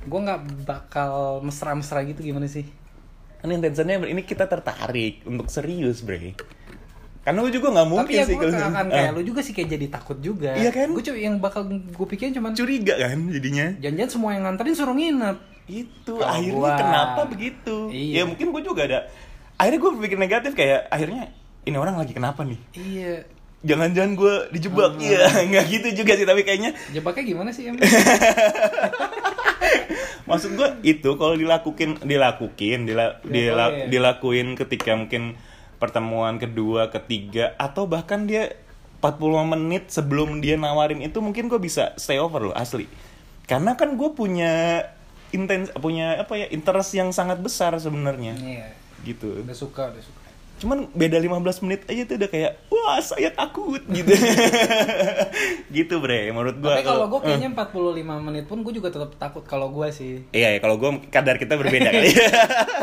[0.00, 2.66] gue nggak bakal mesra-mesra gitu gimana sih
[3.38, 6.34] Kan intensinya ini kita tertarik untuk serius bre.
[7.20, 9.52] Karena lu juga nggak mungkin tapi ya sih gue kalau akan kayak lu juga sih
[9.52, 10.90] kayak jadi takut juga Iya kan?
[10.90, 13.78] gue cuma yang bakal gue pikirin cuman curiga kan jadinya.
[13.78, 17.76] janjian semua yang nganterin suruh nginep Itu Kalau akhirnya gua- kenapa begitu?
[17.88, 18.14] Iya.
[18.14, 19.00] Ya mungkin gue juga ada.
[19.58, 22.58] Akhirnya gue berpikir negatif kayak akhirnya ini orang lagi kenapa nih?
[22.72, 23.14] iya
[23.58, 25.02] Jangan-jangan gue dijebak Hmm.
[25.02, 25.18] Iya,
[25.48, 27.82] nggak gitu juga sih tapi kayaknya jebaknya gimana sih emang
[30.24, 33.86] maksud gue itu kalau dilakuin dilakuin dila, dila- Dilakuin.
[33.88, 35.34] dilakuin ketika mungkin
[35.78, 38.54] pertemuan kedua ketiga atau bahkan dia
[38.98, 39.18] 45
[39.48, 42.86] menit sebelum dia nawarin itu mungkin gue bisa stay over loh asli
[43.46, 44.84] karena kan gue punya
[45.30, 48.66] intens punya apa ya interest yang sangat besar sebenarnya iya
[49.06, 53.30] gitu udah suka udah suka cuman beda 15 menit aja tuh udah kayak wah saya
[53.30, 54.10] takut gitu
[55.76, 59.46] gitu bre menurut gue tapi kalau gue kayaknya 45 menit pun gue juga tetap takut
[59.46, 62.10] kalau gue sih Iya, ya, kalau gue kadar kita berbeda kali.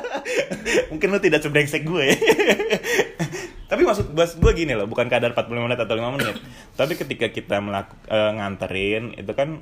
[0.92, 2.06] Mungkin lo tidak sebrengsek gue.
[3.72, 6.36] Tapi maksud bas gue gini loh, bukan kadar 45 menit atau 5 menit.
[6.78, 9.60] Tapi ketika kita melaku, eh, nganterin, itu kan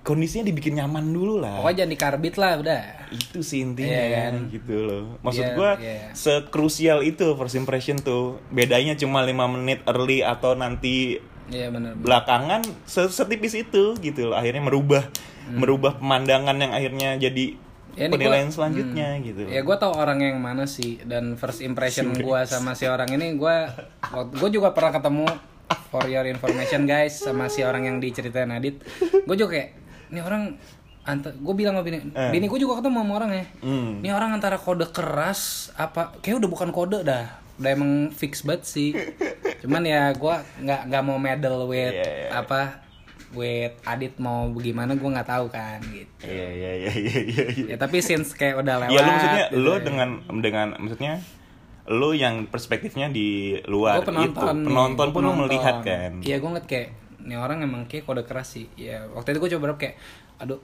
[0.00, 1.58] kondisinya dibikin nyaman dulu lah.
[1.58, 4.32] pokoknya jangan dikarbit lah udah Itu sih intinya Iya kan?
[4.48, 5.04] gitu loh.
[5.20, 5.98] Maksud Iya, gue iya.
[6.12, 8.38] sekrusial itu first impression tuh.
[8.48, 14.36] Bedanya cuma 5 menit early atau nanti iya benar belakangan se- setipis itu gitu loh
[14.36, 15.02] akhirnya merubah
[15.50, 17.58] merubah pemandangan yang akhirnya jadi
[17.90, 17.98] Hmm.
[17.98, 22.14] Ya, penilaian gua- selanjutnya gitu Ya gue tau orang yang mana sih dan first impression
[22.14, 23.56] gue sama si orang ini gue
[24.30, 25.26] gue juga pernah ketemu
[25.86, 29.68] for your information guys sama si orang yang diceritain Adit gue juga kayak
[30.10, 30.42] ini orang
[31.02, 32.30] antar gue bilang sama bini Eh.
[32.30, 33.98] bini gue juga ketemu sama orang ya Hmm.
[33.98, 35.40] ini orang antara kode keras
[35.74, 38.90] apa kayak udah bukan kode dah udah emang fix banget sih
[39.60, 42.28] cuman ya gue nggak nggak mau medal with Iya, iya.
[42.34, 42.80] apa
[43.30, 47.44] with Adit mau bagaimana gue nggak tahu kan gitu Iya iya iya iya iya.
[47.48, 47.64] iya.
[47.66, 49.80] ya tapi since kayak udah lewat Ya lu maksudnya gitu lu ya.
[49.80, 51.12] dengan dengan maksudnya
[51.86, 53.28] lu yang perspektifnya di
[53.64, 56.12] luar Gua penonton itu penonton pun lu melihat kan.
[56.20, 56.88] Iya gue ngeliat kayak
[57.20, 58.66] ini orang emang kayak kode keras sih.
[58.74, 59.96] Ya waktu itu gue coba kayak,
[60.36, 60.60] aduh,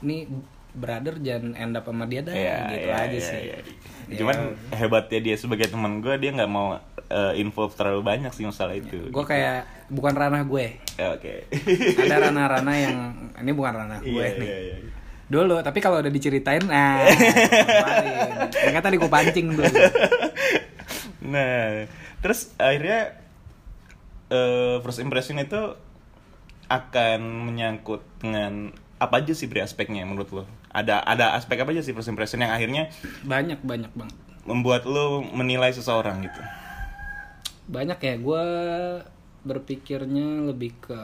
[0.00, 0.26] ini
[0.70, 3.40] brother jangan end up sama dia dah, Iya, gitu iya, aja iya, sih.
[3.42, 3.58] iya.
[4.06, 4.36] Ya, Cuman
[4.70, 9.08] hebatnya dia sebagai teman gue dia nggak mau eh, involve terlalu banyak sih masalah itu.
[9.08, 10.76] gue kayak bukan ranah gue.
[10.96, 11.48] Ya, Oke.
[12.04, 12.96] Ada ranah-ranah yang
[13.40, 14.44] ini bukan ranah gue Iya nih.
[14.44, 14.76] iya iya.
[15.26, 18.30] Dulu, tapi kalau udah diceritain, nah, kemarin.
[18.70, 19.66] Enggak tadi gue pancing dulu.
[21.26, 21.88] Nah,
[22.20, 23.18] terus akhirnya
[24.28, 25.76] eh, first impression itu
[26.66, 30.44] akan menyangkut dengan apa aja sih bre aspeknya menurut lo?
[30.72, 32.90] Ada ada aspek apa aja sih first impression yang akhirnya
[33.22, 34.10] Banyak banyak bang.
[34.46, 36.40] membuat lo menilai seseorang gitu?
[37.66, 38.44] Banyak ya, gue
[39.42, 41.00] berpikirnya lebih ke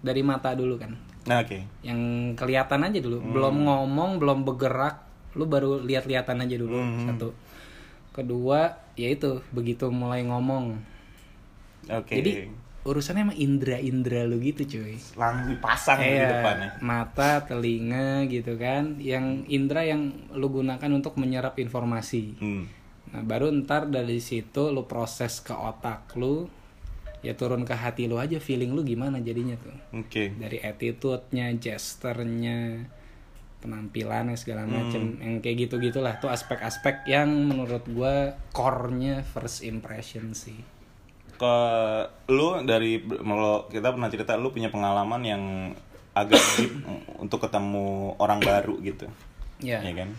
[0.00, 0.96] dari mata dulu kan.
[1.28, 1.60] Nah, oke.
[1.84, 5.04] yang kelihatan aja dulu belum ngomong belum bergerak
[5.36, 7.28] lu baru lihat-lihatan aja dulu satu
[8.10, 10.80] kedua yaitu begitu mulai ngomong
[11.88, 12.20] Oke.
[12.20, 12.32] jadi
[12.80, 14.96] urusannya emang indra-indra lu gitu cuy.
[15.14, 16.70] Langsung dipasang di Iya, depannya.
[16.80, 18.96] mata telinga gitu kan.
[18.96, 22.36] Yang indra yang lu gunakan untuk menyerap informasi.
[22.40, 22.64] Hmm.
[23.10, 26.46] nah baru ntar dari situ lu proses ke otak lu
[27.26, 29.76] ya turun ke hati lu aja feeling lu gimana jadinya tuh.
[29.98, 30.30] Oke.
[30.38, 32.86] dari attitude-nya, gesturnya,
[33.60, 35.20] penampilannya segala macem.
[35.20, 40.56] Yang kayak gitu gitulah tuh aspek-aspek yang menurut gua core-nya first impression sih
[41.40, 41.56] Ke
[42.28, 45.42] lu dari kalau kita pernah cerita lu punya pengalaman yang
[46.12, 46.84] agak deep
[47.16, 49.08] untuk ketemu orang baru gitu.
[49.64, 50.10] ya ya kan?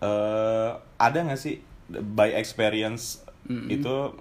[0.00, 1.60] Eh ada nggak sih
[1.92, 4.14] by experience itu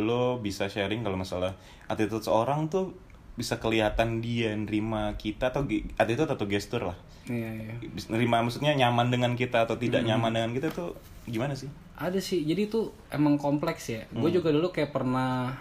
[0.00, 1.52] lo bisa sharing kalau masalah
[1.84, 2.96] attitude seorang tuh
[3.32, 5.64] bisa kelihatan dia nerima kita atau
[5.96, 6.98] attitude atau gestur lah.
[7.24, 7.74] Iya iya.
[8.12, 10.92] Nerima maksudnya nyaman dengan kita atau tidak nyaman dengan kita tuh
[11.24, 11.70] gimana sih?
[11.96, 14.04] Ada sih jadi tuh emang kompleks ya.
[14.12, 15.54] Gue juga dulu kayak pernah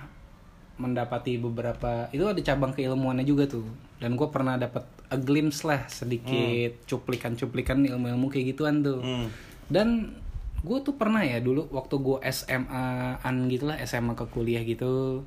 [0.82, 3.64] mendapati beberapa itu ada cabang keilmuannya juga tuh.
[4.02, 9.00] Dan gue pernah dapat a glimpse lah sedikit cuplikan-cuplikan ilmu-ilmu kayak gituan tuh.
[9.00, 9.28] Hmm.
[9.72, 10.20] dan
[10.62, 15.24] gue tuh pernah ya dulu waktu gue SMA an gitulah SMA ke kuliah gitu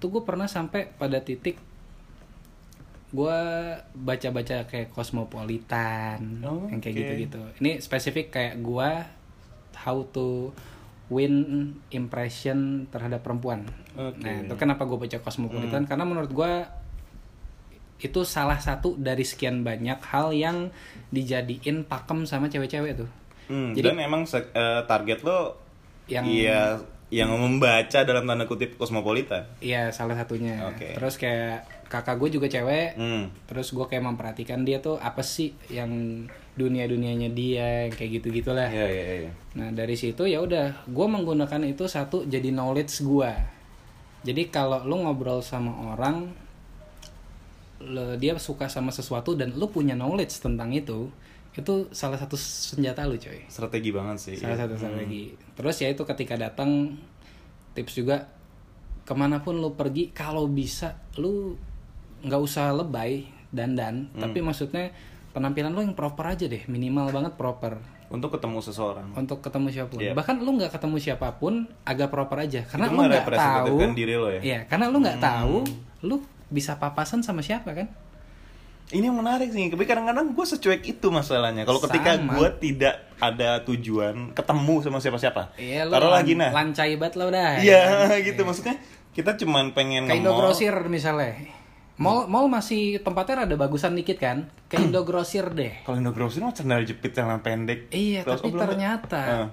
[0.00, 1.60] tuh gue pernah sampai pada titik
[3.12, 3.38] gue
[3.94, 7.00] baca-baca kayak Cosmopolitan Oh, yang kayak oke.
[7.02, 8.90] gitu-gitu ini spesifik kayak gue
[9.78, 10.48] how to
[11.08, 11.34] win
[11.90, 14.16] impression terhadap perempuan Oke.
[14.18, 16.52] nah itu kenapa gue baca Cosmopolitan karena menurut gue
[18.00, 20.72] itu salah satu dari sekian banyak hal yang
[21.08, 23.10] dijadiin pakem sama cewek-cewek tuh
[23.42, 25.58] Hmm, Jadi- dan emang se- eh, target lo
[26.06, 26.62] Yang- iya
[27.10, 30.62] yang membaca dalam tanda kutip kosmopolitan Iya salah satunya.
[30.64, 30.96] Oke.
[30.96, 32.96] Terus kayak kakak gue juga cewek.
[32.96, 33.24] hmm.
[33.52, 36.24] Terus gue kayak memperhatikan dia tuh apa sih yang
[36.56, 38.72] dunia dunianya dia yang kayak gitu gitulah.
[38.72, 39.32] Iya, iya, iya.
[39.60, 43.32] Nah dari situ ya udah gue menggunakan itu satu jadi knowledge gue.
[44.24, 46.30] Jadi kalau lu ngobrol sama orang,
[47.82, 51.10] le- dia suka sama sesuatu dan lu punya knowledge tentang itu,
[51.52, 53.44] itu salah satu senjata lu coy.
[53.52, 54.64] strategi banget sih salah iya.
[54.64, 56.96] satu strategi terus ya itu ketika datang
[57.76, 58.24] tips juga
[59.04, 61.52] ke mana pun lu pergi kalau bisa lu
[62.22, 64.08] nggak usah lebay dandan.
[64.14, 64.90] Tapi maksudnya
[65.32, 67.78] penampilan lu yang proper aja deh minimal banget proper.
[68.12, 69.08] Untuk ketemu seseorang.
[69.16, 70.00] Untuk ketemu siapa pun.
[70.04, 70.12] Iya.
[70.12, 72.60] bahkan lu nggak ketemu siapa pun agak proper aja.
[72.68, 73.76] Karena Itu lu nggak tahu.
[73.96, 74.40] diri lo ya?
[74.44, 75.56] iya karena lu nggak tahu
[76.04, 76.20] lu
[76.52, 77.88] bisa papasan sama siapa kan?
[78.92, 81.64] Ini yang menarik sih, tapi kadang-kadang gue secuek itu masalahnya.
[81.64, 87.00] Kalau ketika gue tidak ada tujuan ketemu sama siapa-siapa, iya lu taruh lagi nah, lancai
[87.00, 88.44] banget lo dah iya gitu.
[88.44, 88.76] Maksudnya
[89.16, 90.36] kita cuman pengen Kayak nge-mall.
[90.36, 91.61] Indogrosir misalnya.
[92.00, 94.48] Mall mall masih tempatnya ada bagusan dikit kan?
[94.72, 95.84] Kayak Indogrosir deh.
[95.84, 97.92] Kalau Indogrosir mah sandal jepit celana pendek.
[97.92, 99.48] Iya, Terus, tapi oh, ternyata Ah.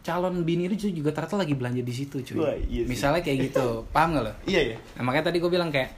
[0.00, 2.40] calon bini itu juga ternyata lagi belanja di situ, cuy.
[2.40, 2.88] Wah, iya sih.
[2.88, 4.32] Misalnya kayak gitu, paham gak lo?
[4.48, 4.76] Iya ya.
[4.96, 5.92] Nah, makanya tadi gue bilang kayak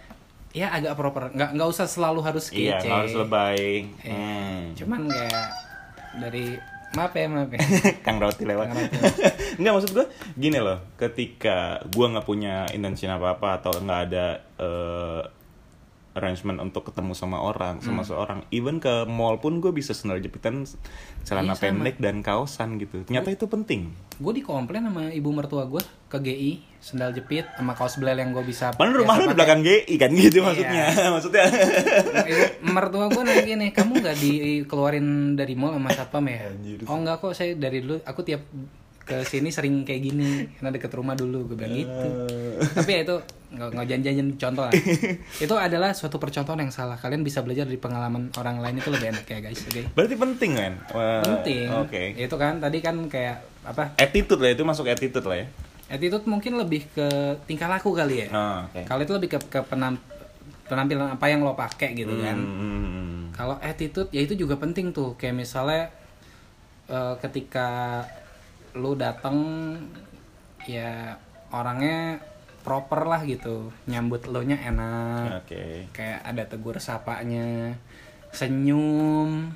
[0.53, 2.83] ya agak proper, nggak nggak usah selalu harus kece.
[2.85, 3.87] Iya, harus lebay.
[4.03, 4.12] Iya.
[4.12, 4.61] Hmm.
[4.77, 5.45] Cuman kayak
[6.18, 6.59] dari
[6.96, 7.61] maaf ya maaf ya.
[8.07, 8.66] Kang Roti lewat.
[8.70, 8.96] Kang Roti.
[9.59, 14.26] Enggak maksud gue gini loh, ketika gue nggak punya intensi apa apa atau nggak ada
[14.61, 15.22] eh,
[16.12, 17.87] arrangement untuk ketemu sama orang, Hmm.
[17.90, 20.64] sama seorang, even ke mall pun gue bisa sandal jepitan,
[21.22, 23.03] celana Iya, pendek dan kaosan gitu.
[23.03, 23.92] Ternyata itu penting.
[24.14, 28.44] gue dikomplain sama ibu mertua gue ke GI sendal jepit sama kaos belel yang gue
[28.44, 28.70] bisa.
[28.70, 30.44] Padahal rumah lu di belakang GI kan gitu Iya.
[30.44, 30.85] maksudnya.
[31.14, 31.44] maksudnya.
[32.22, 36.38] Ibu mertua gue nanya gini, kamu nggak dikeluarin dari mall sama satpam ya?
[36.46, 36.79] Anjir.
[36.85, 38.42] Oh enggak kok, saya dari dulu aku tiap
[39.03, 42.09] ke sini sering kayak gini karena deket rumah dulu gue bilang gitu.
[42.71, 43.17] Tapi ya itu
[43.53, 44.73] nggak janjian contoh lah.
[45.45, 46.95] itu adalah suatu percontohan yang salah.
[46.97, 49.83] Kalian bisa belajar dari pengalaman orang lain itu lebih enak ya guys, oke?
[49.93, 50.73] Berarti penting kan?
[50.95, 51.67] Wah, Penting.
[51.83, 52.03] Oke.
[52.15, 53.99] Itu kan tadi kan kayak apa?
[53.99, 55.47] Attitude lah itu masuk attitude lah ya.
[55.93, 57.07] Attitude mungkin lebih ke
[57.45, 58.29] tingkah laku kali ya.
[58.33, 58.87] Oh, oke.
[58.87, 60.01] Kalau itu lebih ke, ke penam-
[60.71, 62.38] penampilan apa yang lo pakai gitu kan.
[62.38, 63.35] Hmm.
[63.35, 65.19] Kalau attitude ya itu juga penting tuh.
[65.21, 65.91] Kayak misalnya
[66.88, 68.01] eh, ketika
[68.73, 69.37] lu datang
[70.65, 71.17] ya
[71.53, 72.23] orangnya
[72.63, 73.71] proper lah gitu.
[73.91, 75.45] Nyambut lo nya enak.
[75.45, 75.91] Oke.
[75.91, 77.77] Kayak ada tegur sapanya,
[78.31, 79.53] senyum.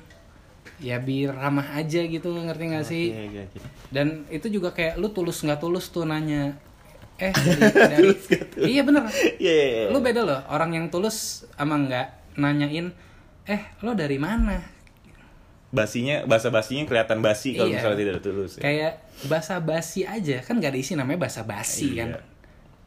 [0.77, 3.05] Ya biar ramah aja gitu, ngerti gak sih?
[3.09, 3.57] Oke, oke, oke.
[3.89, 6.53] Dan itu juga kayak lu tulus nggak tulus tuh nanya.
[7.17, 7.33] Eh
[7.89, 9.09] dari, dari Iya bener.
[9.41, 9.89] Iya, iya, iya.
[9.89, 12.93] Lu beda loh, orang yang tulus sama nggak nanyain,
[13.49, 14.76] eh lo dari mana?
[15.69, 17.75] Basinya, bahasa basinya kelihatan basi kalau Iya.
[17.77, 18.51] misalnya tidak tulus.
[18.55, 18.61] Ya.
[18.63, 18.93] Kayak
[19.25, 22.07] basa basi aja kan gak ada isi namanya basa basi Iya.
[22.07, 22.09] kan.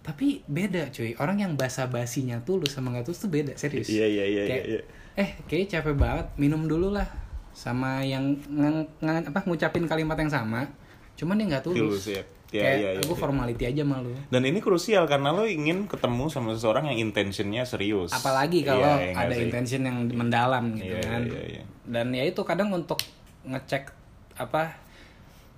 [0.00, 4.08] tapi beda cuy orang yang basa basinya tulus sama nggak tulus tuh beda serius Iya,
[4.08, 4.82] iya, iya, Kayak, iya, iya.
[5.14, 7.04] eh kayak capek banget minum dulu lah
[7.52, 10.72] sama yang nge- nge- apa ngucapin kalimat yang sama
[11.14, 12.22] cuman dia nggak tulus, Tulus, ya.
[12.50, 13.20] Ya, kayak ya, ya, gue ya.
[13.20, 18.10] formality aja malu Dan ini krusial karena lo ingin ketemu sama seseorang yang intentionnya serius.
[18.10, 21.62] apalagi kalau Iya, iya nggak ada intention yang mendalam gitu Iya, kan iya, iya.
[21.90, 23.02] Dan ya itu kadang untuk
[23.42, 23.90] ngecek
[24.38, 24.78] apa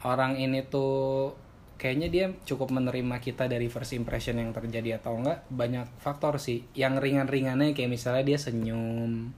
[0.03, 1.31] orang ini tuh
[1.77, 6.65] kayaknya dia cukup menerima kita dari first impression yang terjadi atau enggak banyak faktor sih
[6.73, 9.35] yang ringan-ringannya kayak misalnya dia senyum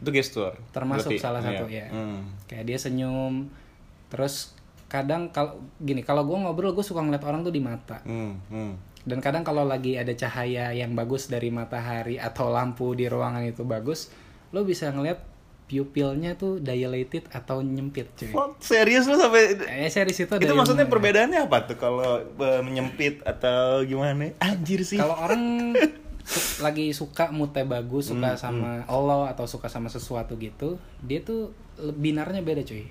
[0.00, 0.56] Itu gestur.
[0.72, 1.86] termasuk Berarti, salah satu iya.
[1.86, 2.20] ya Hmm.
[2.46, 3.50] kayak dia senyum
[4.08, 4.54] terus
[4.88, 8.72] kadang kalau gini kalau gue ngobrol gue suka ngeliat orang tuh di mata Hmm, hmm.
[9.04, 13.62] dan kadang kalau lagi ada cahaya yang bagus dari matahari atau lampu di ruangan itu
[13.62, 14.10] bagus
[14.50, 15.22] lo bisa ngeliat
[15.70, 20.50] pupilnya tuh dilated atau nyempit cuy Oh, serius lo sampai eh series itu ada itu
[20.50, 24.34] maksudnya perbedaannya apa tuh kalau eh, menyempit atau gimana?
[24.36, 24.98] Anjir sih.
[24.98, 25.70] kalau orang
[26.26, 31.54] su- lagi suka moodnya bagus suka sama Allah atau suka sama sesuatu gitu dia tuh
[31.78, 32.84] binarnya beda cuy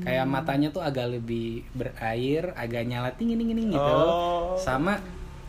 [0.00, 4.56] kayak matanya tuh agak lebih berair agak nyala tinggi tinggi gitu Oh.
[4.56, 4.96] sama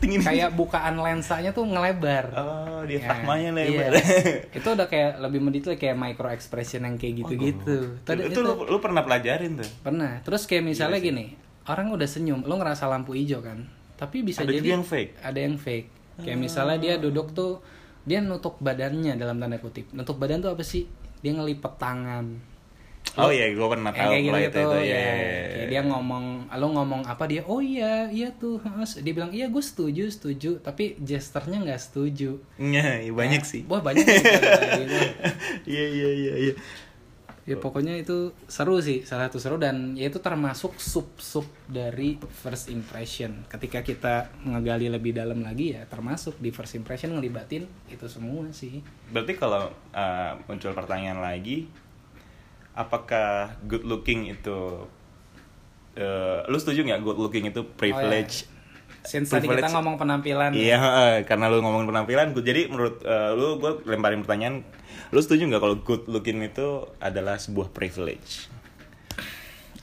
[0.03, 3.87] Tinggi- kayak bukaan lensanya tuh ngelebar Oh, dia Ya, fakmanya iya.
[3.87, 3.91] lebar.
[4.59, 8.03] itu udah kayak lebih mendetail kayak micro expression yang kayak gitu-gitu.
[8.03, 9.69] Tadi itu lu, lu pernah pelajarin tuh.
[9.79, 10.19] pernah.
[10.19, 11.25] Terus kayak misalnya Iya gini,
[11.65, 13.63] orang udah senyum, lo ngerasa lampu hijau kan?
[13.95, 15.11] Tapi bisa Ada jadi juga yang fake.
[15.23, 15.87] Ada yang fake.
[16.19, 17.63] Kayak misalnya dia duduk tuh
[18.03, 19.87] dia nutup badannya dalam tanda kutip.
[19.89, 20.83] Nutup badan tuh apa sih?
[21.23, 22.52] Dia ngelipet tangan.
[23.13, 24.79] Oh iya, gue pernah tahu kayak gitu, gitu itu, itu.
[24.89, 24.97] ya.
[24.97, 25.65] Kayak iya.
[25.69, 27.45] dia ngomong, lo ngomong apa dia?
[27.45, 28.57] Oh iya, iya tuh.
[29.05, 30.57] Dia bilang iya gue setuju, setuju.
[30.65, 32.41] Tapi gesternya nggak setuju.
[32.57, 33.61] Iya, iya, banyak Nah, sih.
[33.69, 34.97] Wah banyak kayak gitu.
[35.73, 36.53] Iya, iya, iya, iya.
[37.43, 42.71] Ya pokoknya itu seru sih, salah satu seru dan ya itu termasuk sub-sub dari first
[42.71, 43.43] impression.
[43.51, 48.79] Ketika kita ngegali lebih dalam lagi ya termasuk di first impression ngelibatin itu semua sih.
[49.11, 51.67] Berarti kalau uh, muncul pertanyaan lagi,
[52.73, 54.85] apakah good looking itu,
[55.95, 58.49] uh, lu setuju nggak good looking itu privilege?
[59.03, 63.31] Since tadi kita ngomong penampilan Iya, eh, karena lu ngomongin penampilan, gua- jadi menurut eh,
[63.35, 64.63] lu, gue lemparin pertanyaan,
[65.11, 66.67] lu setuju nggak kalau good looking itu
[66.97, 68.47] adalah sebuah privilege?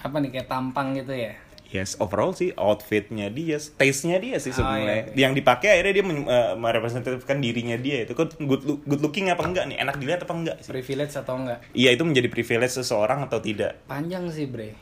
[0.00, 1.36] apa nih kayak tampang gitu ya.
[1.70, 5.14] Yes, overall sih outfitnya dia, taste-nya dia sih Oh, sebenarnya.
[5.14, 5.30] iya.
[5.30, 8.02] Yang dipakai akhirnya dia men- eh, merepresentatifkan dirinya dia.
[8.02, 9.78] Itu kan good, look- good looking apa enggak nih?
[9.78, 10.74] Enak dilihat apa enggak sih?
[10.74, 11.62] Privilege atau enggak?
[11.70, 13.86] Iya, itu menjadi privilege seseorang atau tidak?
[13.86, 14.74] Panjang sih, Bre.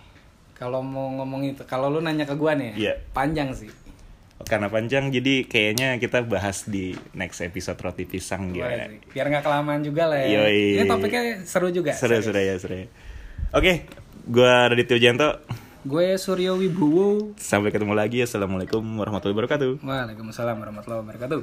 [0.56, 2.94] Kalau mau ngomong itu, kalau lu nanya ke gua nih, ya, Iya.
[3.12, 3.68] panjang sih.
[4.40, 8.64] Karena panjang, jadi kayaknya kita bahas di next episode roti pisang sih.
[9.12, 10.40] Biar nggak kelamaan juga lah ya.
[10.40, 10.78] Yoi.
[10.78, 11.92] Ini topiknya seru juga.
[11.92, 12.86] Seru, seru ya, seru ya.
[13.52, 13.84] Oke,
[14.24, 15.36] gua Radityo Janto.
[15.86, 17.38] Gue Suryo Wibowo.
[17.38, 18.18] Sampai ketemu lagi.
[18.18, 19.70] Assalamualaikum warahmatullahi wabarakatuh.
[19.86, 21.40] Waalaikumsalam warahmatullahi wabarakatuh.